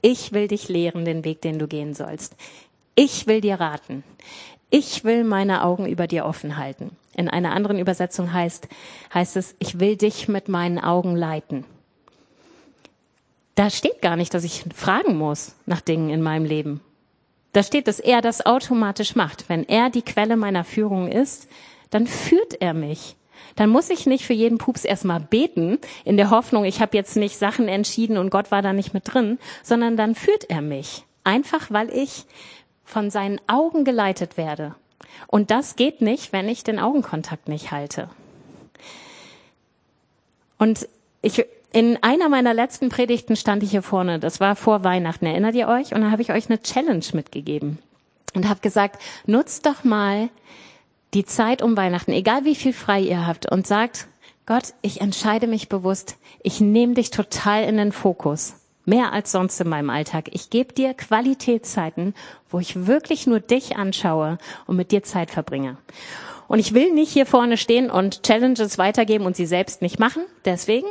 [0.02, 2.36] Ich will dich lehren, den Weg, den du gehen sollst.
[2.96, 4.04] Ich will dir raten.
[4.70, 6.98] Ich will meine Augen über dir offen halten.
[7.16, 8.68] In einer anderen Übersetzung heißt,
[9.14, 11.64] heißt es, ich will dich mit meinen Augen leiten.
[13.56, 16.82] Da steht gar nicht, dass ich fragen muss nach Dingen in meinem Leben.
[17.58, 19.50] Da steht, dass er das automatisch macht.
[19.50, 21.48] Wenn er die Quelle meiner Führung ist,
[21.90, 23.16] dann führt er mich.
[23.56, 27.16] Dann muss ich nicht für jeden Pups erstmal beten, in der Hoffnung, ich habe jetzt
[27.16, 31.04] nicht Sachen entschieden und Gott war da nicht mit drin, sondern dann führt er mich.
[31.24, 32.26] Einfach weil ich
[32.86, 34.76] von seinen Augen geleitet werde.
[35.26, 38.08] Und das geht nicht, wenn ich den Augenkontakt nicht halte.
[40.60, 40.88] Und
[41.24, 45.56] ich, in einer meiner letzten Predigten stand ich hier vorne, das war vor Weihnachten, erinnert
[45.56, 45.94] ihr euch?
[45.94, 47.80] Und da habe ich euch eine Challenge mitgegeben
[48.34, 50.30] und habe gesagt, nutzt doch mal
[51.14, 54.08] die Zeit um Weihnachten, egal wie viel frei ihr habt, und sagt,
[54.46, 58.56] Gott, ich entscheide mich bewusst, ich nehme dich total in den Fokus
[58.88, 60.30] mehr als sonst in meinem Alltag.
[60.32, 62.16] Ich gebe dir Qualitätszeiten,
[62.50, 65.78] wo ich wirklich nur dich anschaue und mit dir Zeit verbringe.
[66.48, 70.24] Und ich will nicht hier vorne stehen und Challenges weitergeben und sie selbst nicht machen.
[70.46, 70.88] Deswegen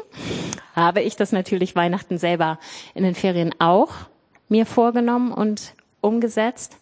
[0.75, 2.59] habe ich das natürlich Weihnachten selber
[2.95, 3.93] in den Ferien auch
[4.49, 6.77] mir vorgenommen und umgesetzt.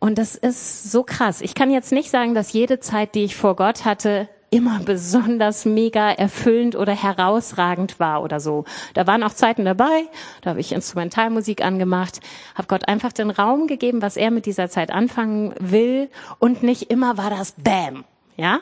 [0.00, 1.40] Und das ist so krass.
[1.40, 5.64] Ich kann jetzt nicht sagen, dass jede Zeit, die ich vor Gott hatte, immer besonders
[5.64, 8.64] mega erfüllend oder herausragend war oder so.
[8.94, 10.08] Da waren auch Zeiten dabei,
[10.40, 12.20] da habe ich Instrumentalmusik angemacht,
[12.54, 16.08] habe Gott einfach den Raum gegeben, was er mit dieser Zeit anfangen will
[16.38, 18.04] und nicht immer war das Bam,
[18.36, 18.60] ja?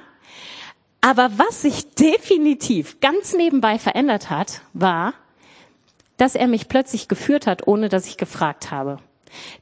[1.01, 5.14] Aber was sich definitiv ganz nebenbei verändert hat, war,
[6.16, 8.99] dass er mich plötzlich geführt hat, ohne dass ich gefragt habe.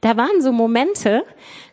[0.01, 1.23] Da waren so Momente,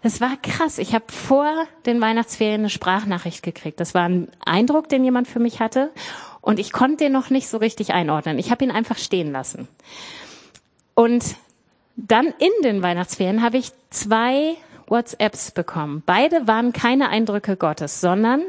[0.03, 0.79] das war krass.
[0.79, 1.51] Ich habe vor
[1.87, 3.81] den Weihnachtsferien eine Sprachnachricht gekriegt.
[3.81, 5.91] Das war ein Eindruck, den jemand für mich hatte.
[6.41, 8.39] Und ich konnte den noch nicht so richtig einordnen.
[8.39, 9.69] Ich habe ihn einfach stehen lassen.
[10.95, 11.37] Und
[11.97, 14.57] dann in den Weihnachtsferien habe ich zwei
[14.89, 16.03] WhatsApps bekommen.
[16.05, 18.43] Beide waren keine Eindrücke Gottes, sondern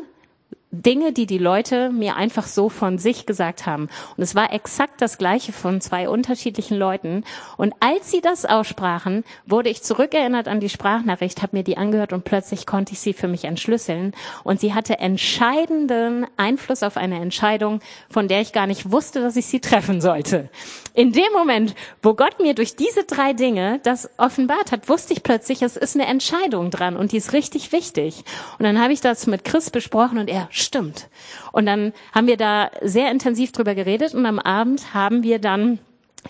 [0.73, 3.89] Dinge, die die Leute mir einfach so von sich gesagt haben.
[4.17, 7.23] Und es war exakt das Gleiche von zwei unterschiedlichen Leuten.
[7.57, 12.12] Und als sie das aussprachen, wurde ich zurückerinnert an die Sprachnachricht, habe mir die angehört
[12.12, 14.13] und plötzlich konnte ich sie für mich entschlüsseln.
[14.43, 19.36] Und sie hatte entscheidenden Einfluss auf eine Entscheidung, von der ich gar nicht wusste, dass
[19.36, 20.49] ich sie treffen sollte.
[20.93, 25.23] In dem Moment, wo Gott mir durch diese drei Dinge das offenbart hat, wusste ich
[25.23, 28.23] plötzlich, es ist eine Entscheidung dran und die ist richtig wichtig.
[28.60, 31.10] Und dann habe ich das mit Chris besprochen und er stimmt.
[31.51, 35.79] Und dann haben wir da sehr intensiv drüber geredet und am Abend haben wir dann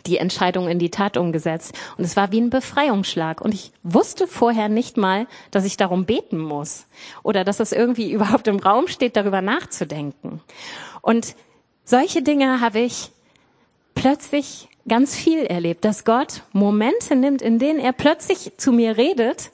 [0.06, 1.74] die Entscheidung in die Tat umgesetzt.
[1.98, 3.42] Und es war wie ein Befreiungsschlag.
[3.42, 6.88] Und ich wusste vorher nicht mal, dass ich darum beten muss
[7.22, 10.42] oder dass es irgendwie überhaupt im Raum steht, darüber nachzudenken.
[11.02, 11.36] Und
[11.84, 13.12] solche Dinge habe ich
[13.96, 19.52] plötzlich ganz viel erlebt, dass Gott Momente nimmt, in denen er plötzlich zu mir redet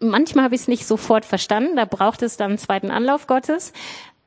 [0.00, 3.72] manchmal habe ich es nicht sofort verstanden, da braucht es dann einen zweiten Anlauf Gottes.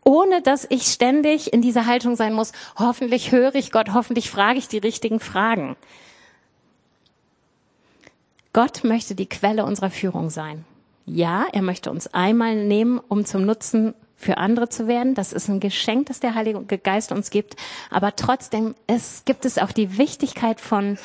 [0.05, 4.59] ohne dass ich ständig in dieser Haltung sein muss, hoffentlich höre ich Gott, hoffentlich frage
[4.59, 5.77] ich die richtigen Fragen.
[8.51, 10.65] Gott möchte die Quelle unserer Führung sein.
[11.05, 13.93] Ja, er möchte uns einmal nehmen, um zum Nutzen
[14.23, 15.15] für andere zu werden.
[15.15, 17.55] Das ist ein Geschenk, das der Heilige Geist uns gibt.
[17.89, 20.97] Aber trotzdem es gibt es auch die Wichtigkeit von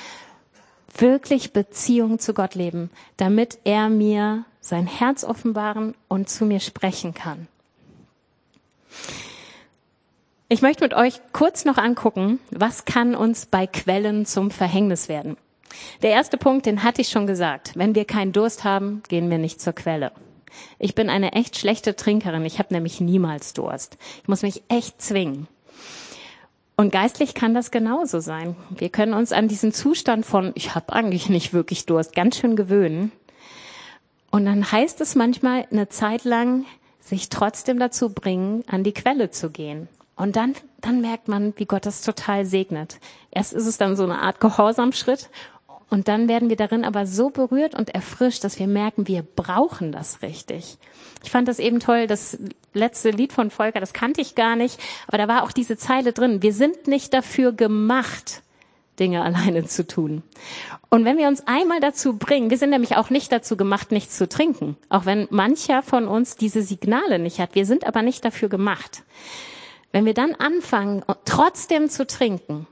[0.97, 7.15] wirklich Beziehung zu Gott leben, damit er mir sein Herz offenbaren und zu mir sprechen
[7.15, 7.47] kann.
[10.49, 15.37] Ich möchte mit euch kurz noch angucken, was kann uns bei Quellen zum Verhängnis werden.
[16.01, 17.73] Der erste Punkt, den hatte ich schon gesagt.
[17.75, 20.13] Wenn wir keinen Durst haben, gehen wir nicht zur Quelle.
[20.79, 22.45] Ich bin eine echt schlechte Trinkerin.
[22.45, 23.99] Ich habe nämlich niemals Durst.
[24.23, 25.49] Ich muss mich echt zwingen.
[26.77, 28.55] Und geistlich kann das genauso sein.
[28.71, 32.55] Wir können uns an diesen Zustand von, ich habe eigentlich nicht wirklich Durst, ganz schön
[32.55, 33.11] gewöhnen.
[34.31, 36.67] Und dann heißt es manchmal eine Zeit lang,
[37.01, 39.89] sich trotzdem dazu bringen, an die Quelle zu gehen.
[40.15, 42.99] Und dann, dann merkt man, wie Gott das total segnet.
[43.31, 45.31] Erst ist es dann so eine Art Gehorsamschritt
[45.91, 49.91] und dann werden wir darin aber so berührt und erfrischt, dass wir merken, wir brauchen
[49.91, 50.77] das richtig.
[51.25, 52.39] Ich fand das eben toll, das
[52.75, 56.13] letzte Lied von Volker, das kannte ich gar nicht, aber da war auch diese Zeile
[56.13, 56.43] drin.
[56.43, 58.43] Wir sind nicht dafür gemacht,
[59.01, 60.23] Dinge alleine zu tun.
[60.91, 64.19] Und wenn wir uns einmal dazu bringen, wir sind nämlich auch nicht dazu gemacht, nichts
[64.19, 67.55] zu trinken, auch wenn mancher von uns diese Signale nicht hat.
[67.55, 69.05] Wir sind aber nicht dafür gemacht.
[69.93, 72.67] Wenn wir dann anfangen, trotzdem zu trinken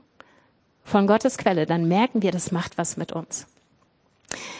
[0.87, 3.45] von Gottes Quelle, dann merken wir, das macht was mit uns.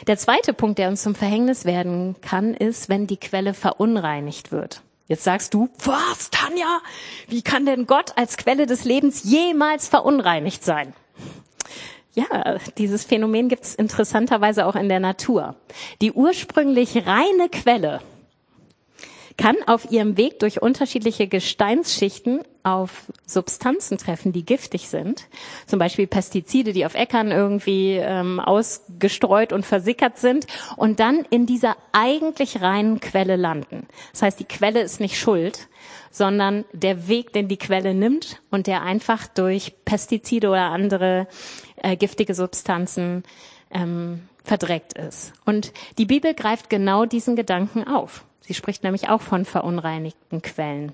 [0.07, 4.81] Der zweite Punkt, der uns zum Verhängnis werden kann, ist, wenn die Quelle verunreinigt wird.
[5.07, 6.81] Jetzt sagst du, was, Tanja?
[7.27, 10.93] Wie kann denn Gott als Quelle des Lebens jemals verunreinigt sein?
[12.13, 15.55] Ja, dieses Phänomen gibt es interessanterweise auch in der Natur.
[16.01, 18.01] Die ursprünglich reine Quelle
[19.37, 25.27] kann auf ihrem Weg durch unterschiedliche Gesteinsschichten auf Substanzen treffen, die giftig sind.
[25.67, 31.45] Zum Beispiel Pestizide, die auf Äckern irgendwie ähm, ausgestreut und versickert sind und dann in
[31.45, 33.87] dieser eigentlich reinen Quelle landen.
[34.11, 35.69] Das heißt, die Quelle ist nicht schuld,
[36.11, 41.27] sondern der Weg, den die Quelle nimmt und der einfach durch Pestizide oder andere
[41.77, 43.23] äh, giftige Substanzen
[43.71, 45.33] ähm, verdreckt ist.
[45.45, 48.25] Und die Bibel greift genau diesen Gedanken auf.
[48.47, 50.93] Sie spricht nämlich auch von verunreinigten Quellen.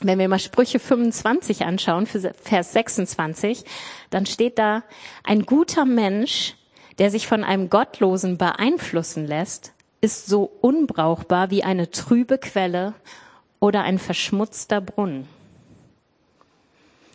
[0.00, 3.64] Wenn wir mal Sprüche 25 anschauen, Vers 26,
[4.08, 4.82] dann steht da,
[5.22, 6.54] ein guter Mensch,
[6.98, 12.94] der sich von einem Gottlosen beeinflussen lässt, ist so unbrauchbar wie eine trübe Quelle
[13.60, 15.28] oder ein verschmutzter Brunnen.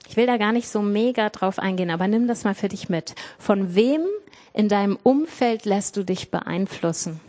[0.08, 2.88] Ich will da gar nicht so mega drauf eingehen, aber nimm das mal für dich
[2.88, 3.15] mit.
[3.39, 4.02] Von wem
[4.54, 7.20] in deinem Umfeld lässt du dich beeinflussen?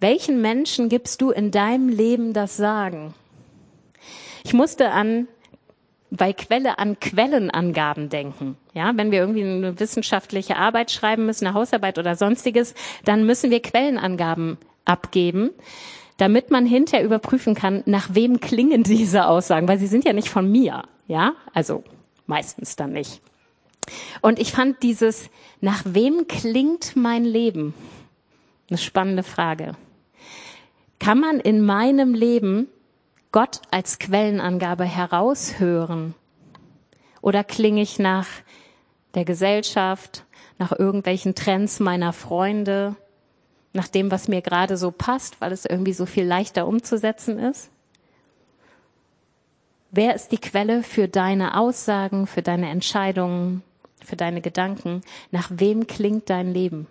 [0.00, 3.14] Welchen Menschen gibst du in deinem Leben das Sagen?
[4.44, 5.26] Ich musste an
[6.10, 8.56] bei Quelle an Quellenangaben denken.
[8.72, 13.50] Ja, wenn wir irgendwie eine wissenschaftliche Arbeit schreiben müssen, eine Hausarbeit oder sonstiges, dann müssen
[13.50, 15.50] wir Quellenangaben abgeben,
[16.16, 20.30] damit man hinterher überprüfen kann, nach wem klingen diese Aussagen, weil sie sind ja nicht
[20.30, 20.84] von mir.
[21.08, 21.84] Ja, also
[22.26, 23.20] meistens dann nicht.
[24.20, 25.30] Und ich fand dieses,
[25.60, 27.74] nach wem klingt mein Leben?
[28.70, 29.74] Eine spannende Frage.
[30.98, 32.68] Kann man in meinem Leben
[33.30, 36.14] Gott als Quellenangabe heraushören?
[37.20, 38.26] Oder klinge ich nach
[39.14, 40.24] der Gesellschaft,
[40.58, 42.96] nach irgendwelchen Trends meiner Freunde,
[43.72, 47.70] nach dem, was mir gerade so passt, weil es irgendwie so viel leichter umzusetzen ist?
[49.90, 53.62] Wer ist die Quelle für deine Aussagen, für deine Entscheidungen,
[54.04, 55.02] für deine Gedanken?
[55.30, 56.86] Nach wem klingt dein Leben?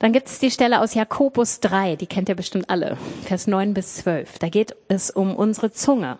[0.00, 3.74] Dann gibt es die Stelle aus Jakobus 3, die kennt ihr bestimmt alle, Vers 9
[3.74, 4.38] bis 12.
[4.38, 6.18] Da geht es um unsere Zunge.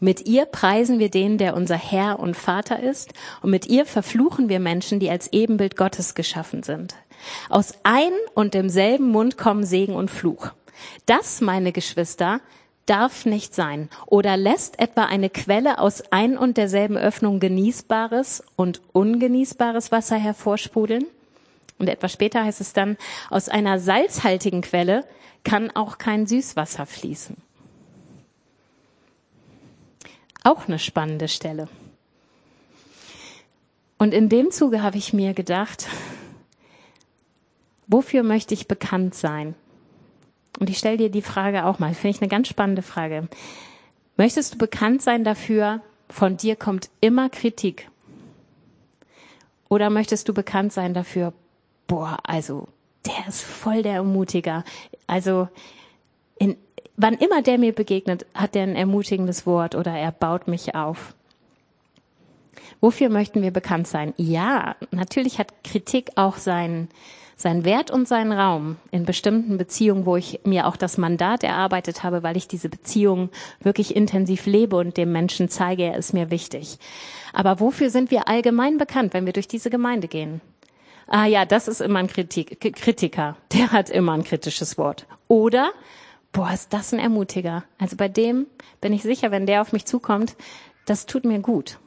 [0.00, 4.50] Mit ihr preisen wir den, der unser Herr und Vater ist, und mit ihr verfluchen
[4.50, 6.94] wir Menschen, die als Ebenbild Gottes geschaffen sind.
[7.48, 10.50] Aus ein und demselben Mund kommen Segen und Fluch.
[11.06, 12.42] Das, meine Geschwister,
[12.84, 13.88] darf nicht sein.
[14.04, 21.06] Oder lässt etwa eine Quelle aus ein und derselben Öffnung genießbares und ungenießbares Wasser hervorsprudeln?
[21.84, 22.96] Und etwas später heißt es dann,
[23.28, 25.04] aus einer salzhaltigen Quelle
[25.44, 27.36] kann auch kein Süßwasser fließen.
[30.44, 31.68] Auch eine spannende Stelle.
[33.98, 35.86] Und in dem Zuge habe ich mir gedacht,
[37.86, 39.54] wofür möchte ich bekannt sein?
[40.58, 43.28] Und ich stelle dir die Frage auch mal, finde ich eine ganz spannende Frage.
[44.16, 47.90] Möchtest du bekannt sein dafür, von dir kommt immer Kritik?
[49.68, 51.34] Oder möchtest du bekannt sein dafür,
[51.86, 52.68] boah, also
[53.06, 54.64] der ist voll der Ermutiger.
[55.06, 55.48] Also
[56.38, 56.56] in,
[56.96, 61.14] wann immer der mir begegnet, hat er ein ermutigendes Wort oder er baut mich auf.
[62.80, 64.12] Wofür möchten wir bekannt sein?
[64.16, 66.88] Ja, natürlich hat Kritik auch seinen,
[67.36, 72.02] seinen Wert und seinen Raum in bestimmten Beziehungen, wo ich mir auch das Mandat erarbeitet
[72.02, 73.30] habe, weil ich diese Beziehung
[73.60, 76.78] wirklich intensiv lebe und dem Menschen zeige, er ist mir wichtig.
[77.32, 80.40] Aber wofür sind wir allgemein bekannt, wenn wir durch diese Gemeinde gehen?
[81.06, 83.36] Ah ja, das ist immer ein Kritik, Kritiker.
[83.52, 85.06] Der hat immer ein kritisches Wort.
[85.28, 85.72] Oder,
[86.32, 87.64] boah, ist das ein Ermutiger.
[87.78, 88.46] Also bei dem
[88.80, 90.34] bin ich sicher, wenn der auf mich zukommt,
[90.86, 91.78] das tut mir gut.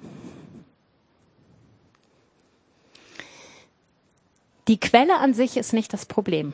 [4.67, 6.53] Die Quelle an sich ist nicht das Problem,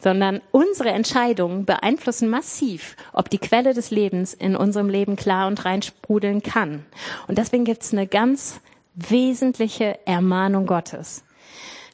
[0.00, 5.64] sondern unsere Entscheidungen beeinflussen massiv, ob die Quelle des Lebens in unserem Leben klar und
[5.64, 6.84] rein sprudeln kann.
[7.28, 8.60] Und deswegen gibt es eine ganz
[8.94, 11.22] wesentliche Ermahnung Gottes.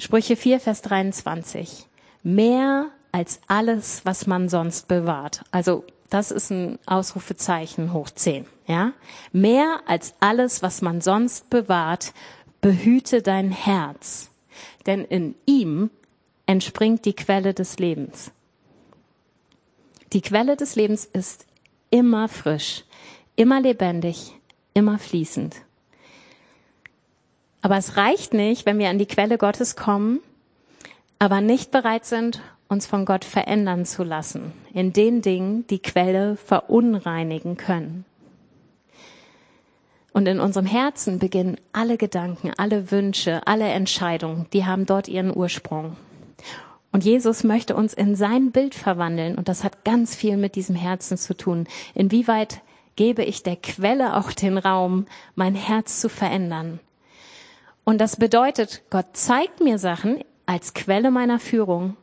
[0.03, 1.86] Sprüche 4, Vers 23.
[2.22, 5.44] Mehr als alles, was man sonst bewahrt.
[5.53, 8.46] Also das ist ein Ausrufezeichen hoch 10.
[8.66, 8.92] Ja?
[9.32, 12.12] Mehr als alles, was man sonst bewahrt,
[12.61, 14.32] behüte dein Herz
[14.86, 15.90] denn in ihm
[16.46, 18.32] entspringt die Quelle des Lebens.
[20.12, 21.46] Die Quelle des Lebens ist
[21.90, 22.84] immer frisch,
[23.36, 24.32] immer lebendig,
[24.74, 25.57] immer fließend.
[27.63, 30.21] Aber es reicht nicht, wenn wir an die Quelle Gottes kommen,
[31.19, 36.37] aber nicht bereit sind, uns von Gott verändern zu lassen, in den Dingen, die Quelle
[36.37, 38.05] verunreinigen können.
[40.13, 45.35] Und in unserem Herzen beginnen alle Gedanken, alle Wünsche, alle Entscheidungen, die haben dort ihren
[45.35, 45.97] Ursprung.
[46.91, 50.77] Und Jesus möchte uns in sein Bild verwandeln und das hat ganz viel mit diesem
[50.77, 51.67] Herzen zu tun.
[51.95, 52.61] Inwieweit
[52.97, 56.81] gebe ich der Quelle auch den Raum, mein Herz zu verändern?
[57.85, 61.97] Und das bedeutet, Gott zeigt mir Sachen als Quelle meiner Führung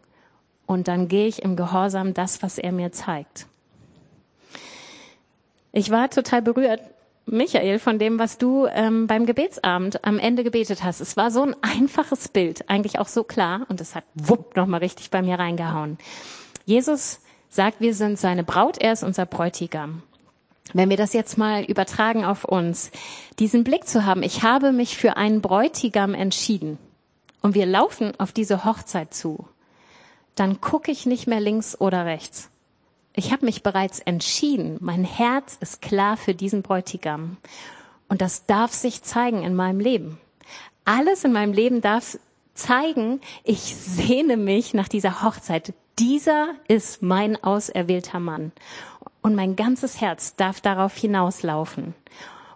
[0.66, 3.48] und dann gehe ich im Gehorsam das, was er mir zeigt.
[5.72, 6.82] Ich war total berührt,
[7.26, 11.00] Michael, von dem, was du ähm, beim Gebetsabend am Ende gebetet hast.
[11.00, 14.80] Es war so ein einfaches Bild, eigentlich auch so klar und es hat wupp nochmal
[14.80, 15.98] richtig bei mir reingehauen.
[16.66, 17.20] Jesus
[17.50, 20.02] sagt, wir sind seine Braut, er ist unser Bräutigam.
[20.74, 22.92] Wenn wir das jetzt mal übertragen auf uns,
[23.40, 26.78] diesen Blick zu haben, ich habe mich für einen Bräutigam entschieden
[27.42, 29.48] und wir laufen auf diese Hochzeit zu,
[30.36, 32.50] dann gucke ich nicht mehr links oder rechts
[33.20, 34.78] ich habe mich bereits entschieden.
[34.80, 37.38] Mein Herz ist klar für diesen Bräutigam.
[38.08, 40.18] Und das darf sich zeigen in meinem Leben.
[40.86, 42.18] Alles in meinem Leben darf
[42.54, 45.74] zeigen, ich sehne mich nach dieser Hochzeit.
[46.00, 48.52] Dieser ist mein auserwählter Mann.
[49.30, 51.94] Und mein ganzes Herz darf darauf hinauslaufen.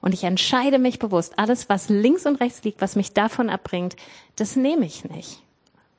[0.02, 3.96] Und ich entscheide mich bewusst, alles, was links und rechts liegt, was mich davon abbringt,
[4.38, 5.44] das nehme ich nicht.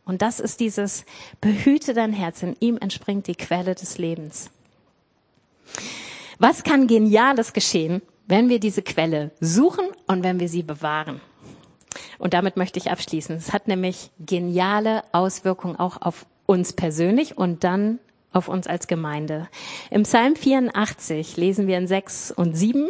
[0.05, 1.05] Und das ist dieses
[1.41, 4.51] behüte dein Herz, in ihm entspringt die Quelle des Lebens.
[6.41, 11.21] Was kann Geniales geschehen, wenn wir diese Quelle suchen und wenn wir sie bewahren?
[12.19, 13.37] Und damit möchte ich abschließen.
[13.37, 18.01] Es hat nämlich geniale Auswirkungen auch auf uns persönlich und dann
[18.35, 19.49] auf uns als Gemeinde.
[19.91, 22.89] Im Psalm 84 lesen wir in 6 und 7,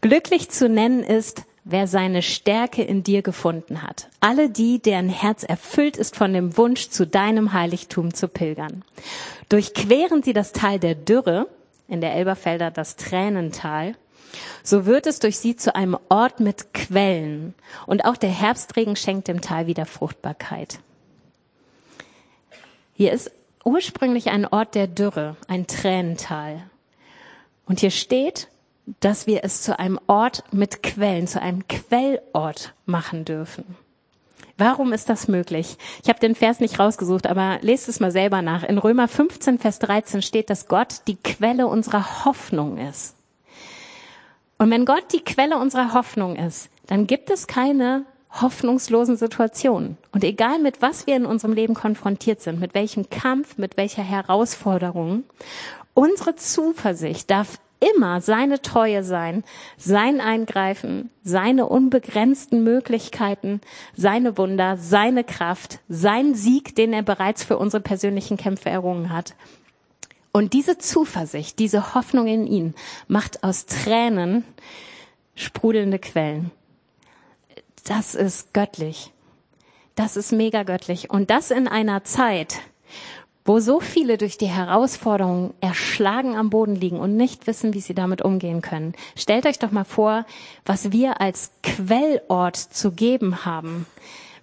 [0.00, 4.08] glücklich zu nennen ist, wer seine Stärke in dir gefunden hat.
[4.20, 8.84] Alle die, deren Herz erfüllt ist von dem Wunsch, zu deinem Heiligtum zu pilgern.
[9.48, 11.46] Durchqueren sie das Tal der Dürre,
[11.88, 13.94] in der Elberfelder das Tränental,
[14.62, 17.54] so wird es durch sie zu einem Ort mit Quellen.
[17.86, 20.80] Und auch der Herbstregen schenkt dem Tal wieder Fruchtbarkeit.
[22.94, 23.30] Hier ist
[23.68, 26.62] ursprünglich ein Ort der Dürre, ein Tränental.
[27.66, 28.48] Und hier steht,
[29.00, 33.76] dass wir es zu einem Ort mit Quellen, zu einem Quellort machen dürfen.
[34.56, 35.76] Warum ist das möglich?
[36.02, 38.64] Ich habe den Vers nicht rausgesucht, aber lest es mal selber nach.
[38.64, 43.14] In Römer 15, Vers 13 steht, dass Gott die Quelle unserer Hoffnung ist.
[44.56, 49.96] Und wenn Gott die Quelle unserer Hoffnung ist, dann gibt es keine hoffnungslosen Situationen.
[50.12, 54.02] Und egal mit was wir in unserem Leben konfrontiert sind, mit welchem Kampf, mit welcher
[54.02, 55.24] Herausforderung,
[55.94, 59.44] unsere Zuversicht darf immer seine Treue sein,
[59.76, 63.60] sein Eingreifen, seine unbegrenzten Möglichkeiten,
[63.96, 69.34] seine Wunder, seine Kraft, sein Sieg, den er bereits für unsere persönlichen Kämpfe errungen hat.
[70.32, 72.74] Und diese Zuversicht, diese Hoffnung in ihn
[73.06, 74.44] macht aus Tränen
[75.34, 76.50] sprudelnde Quellen.
[77.84, 79.12] Das ist göttlich.
[79.94, 81.10] Das ist mega göttlich.
[81.10, 82.60] Und das in einer Zeit,
[83.44, 87.94] wo so viele durch die Herausforderungen erschlagen am Boden liegen und nicht wissen, wie sie
[87.94, 88.94] damit umgehen können.
[89.16, 90.26] Stellt euch doch mal vor,
[90.66, 93.86] was wir als Quellort zu geben haben,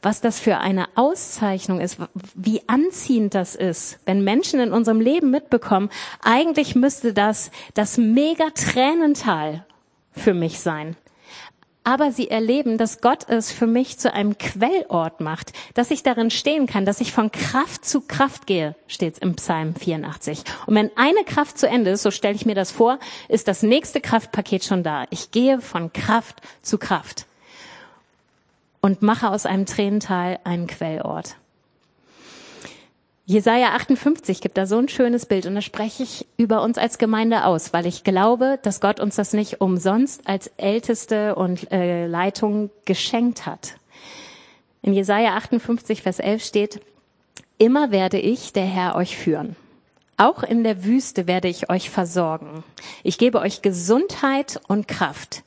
[0.02, 2.00] was das für eine Auszeichnung ist,
[2.34, 5.90] wie anziehend das ist, wenn Menschen in unserem Leben mitbekommen,
[6.24, 9.66] eigentlich müsste das das mega Tränental
[10.12, 10.98] für mich sein
[11.86, 16.32] aber sie erleben, dass Gott es für mich zu einem Quellort macht, dass ich darin
[16.32, 20.44] stehen kann, dass ich von Kraft zu Kraft gehe, steht im Psalm 84.
[20.66, 23.64] Und wenn eine Kraft zu Ende ist, so stelle ich mir das vor, ist das
[23.64, 25.06] nächste Kraftpaket schon da.
[25.12, 27.28] Ich gehe von Kraft zu Kraft
[28.82, 31.36] und mache aus einem Tränental einen Quellort.
[33.28, 37.00] Jesaja 58 gibt da so ein schönes Bild und da spreche ich über uns als
[37.00, 42.06] Gemeinde aus, weil ich glaube, dass Gott uns das nicht umsonst als Älteste und äh,
[42.06, 43.78] Leitung geschenkt hat.
[44.84, 46.82] In Jesaja 58, Vers 11 steht,
[47.58, 49.56] immer werde ich, der Herr, euch führen.
[50.18, 52.64] Auch in der Wüste werde ich euch versorgen.
[53.02, 55.42] Ich gebe euch Gesundheit und Kraft.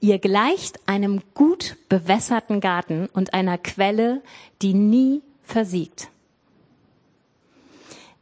[0.00, 4.22] Ihr gleicht einem gut bewässerten Garten und einer Quelle,
[4.60, 6.08] die nie versiegt.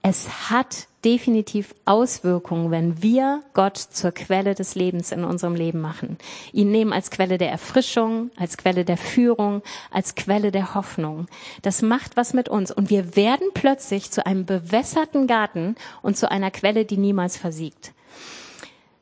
[0.03, 6.17] Es hat definitiv Auswirkungen, wenn wir Gott zur Quelle des Lebens in unserem Leben machen.
[6.53, 11.27] Ihn nehmen als Quelle der Erfrischung, als Quelle der Führung, als Quelle der Hoffnung.
[11.63, 16.31] Das macht was mit uns und wir werden plötzlich zu einem bewässerten Garten und zu
[16.31, 17.93] einer Quelle, die niemals versiegt.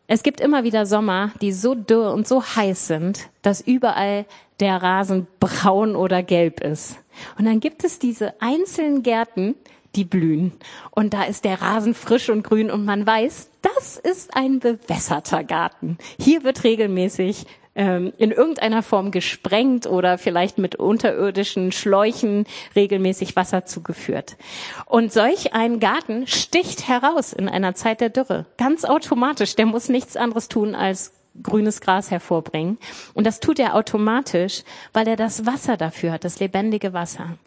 [0.09, 4.24] Es gibt immer wieder Sommer, die so dürr und so heiß sind, dass überall
[4.59, 6.96] der Rasen braun oder gelb ist.
[7.38, 9.55] Und dann gibt es diese einzelnen Gärten,
[9.97, 10.53] die blühen.
[10.91, 15.45] Und da ist der Rasen frisch und grün und man weiß, das ist ein bewässerter
[15.45, 15.99] Garten.
[16.20, 23.64] Hier wird regelmäßig ähm, in irgendeiner Form gesprengt oder vielleicht mit unterirdischen Schläuchen regelmäßig Wasser
[23.64, 24.36] zugeführt.
[24.84, 28.47] Und solch ein Garten sticht heraus in einer Zeit der Dürre.
[28.59, 29.55] Ganz automatisch.
[29.55, 32.78] Der muss nichts anderes tun als grünes Gras hervorbringen.
[33.14, 37.39] Und das tut er automatisch, weil er das Wasser dafür hat, das lebendige Wasser.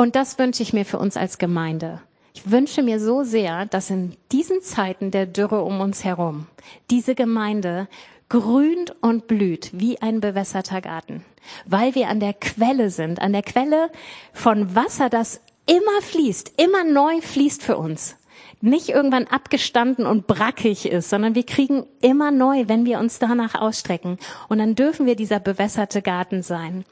[0.00, 2.00] Und das wünsche ich mir für uns als Gemeinde.
[2.32, 6.46] Ich wünsche mir so sehr, dass in diesen Zeiten der Dürre um uns herum
[6.90, 7.86] diese Gemeinde
[8.30, 11.22] grünt und blüht wie ein bewässerter Garten,
[11.66, 13.90] weil wir an der Quelle sind, an der Quelle
[14.32, 18.16] von Wasser, das immer fließt, immer neu fließt für uns
[18.60, 23.54] nicht irgendwann abgestanden und brackig ist, sondern wir kriegen immer neu, wenn wir uns danach
[23.54, 24.18] ausstrecken.
[24.48, 26.84] Und dann dürfen wir dieser bewässerte Garten sein.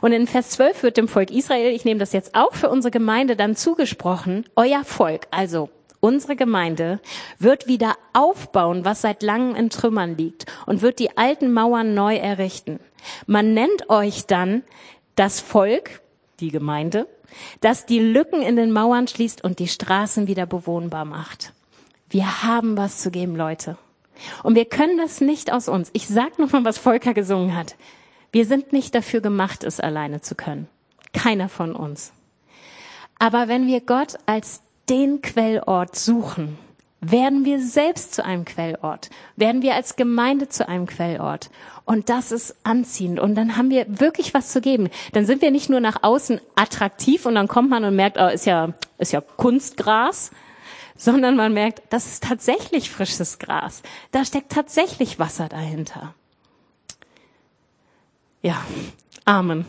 [0.00, 2.92] Und in Vers 12 wird dem Volk Israel, ich nehme das jetzt auch für unsere
[2.92, 7.00] Gemeinde dann zugesprochen, euer Volk, also unsere Gemeinde,
[7.38, 12.16] wird wieder aufbauen, was seit langem in Trümmern liegt und wird die alten Mauern neu
[12.16, 12.78] errichten.
[13.26, 14.62] Man nennt euch dann
[15.16, 16.00] das Volk,
[16.38, 17.08] die Gemeinde,
[17.60, 21.52] das die Lücken in den Mauern schließt und die Straßen wieder bewohnbar macht.
[22.10, 23.76] Wir haben was zu geben, Leute.
[24.42, 25.90] Und wir können das nicht aus uns.
[25.92, 27.76] Ich sag noch mal, was Volker gesungen hat.
[28.32, 30.68] Wir sind nicht dafür gemacht, es alleine zu können.
[31.12, 32.12] Keiner von uns.
[33.18, 36.58] Aber wenn wir Gott als den Quellort suchen,
[37.00, 41.50] werden wir selbst zu einem Quellort, werden wir als Gemeinde zu einem Quellort.
[41.88, 43.18] Und das ist anziehend.
[43.18, 44.90] Und dann haben wir wirklich was zu geben.
[45.14, 48.26] Dann sind wir nicht nur nach außen attraktiv und dann kommt man und merkt, oh,
[48.26, 50.30] ist ja, ist ja Kunstgras,
[50.98, 53.80] sondern man merkt, das ist tatsächlich frisches Gras.
[54.10, 56.12] Da steckt tatsächlich Wasser dahinter.
[58.42, 58.62] Ja,
[59.24, 59.64] Amen.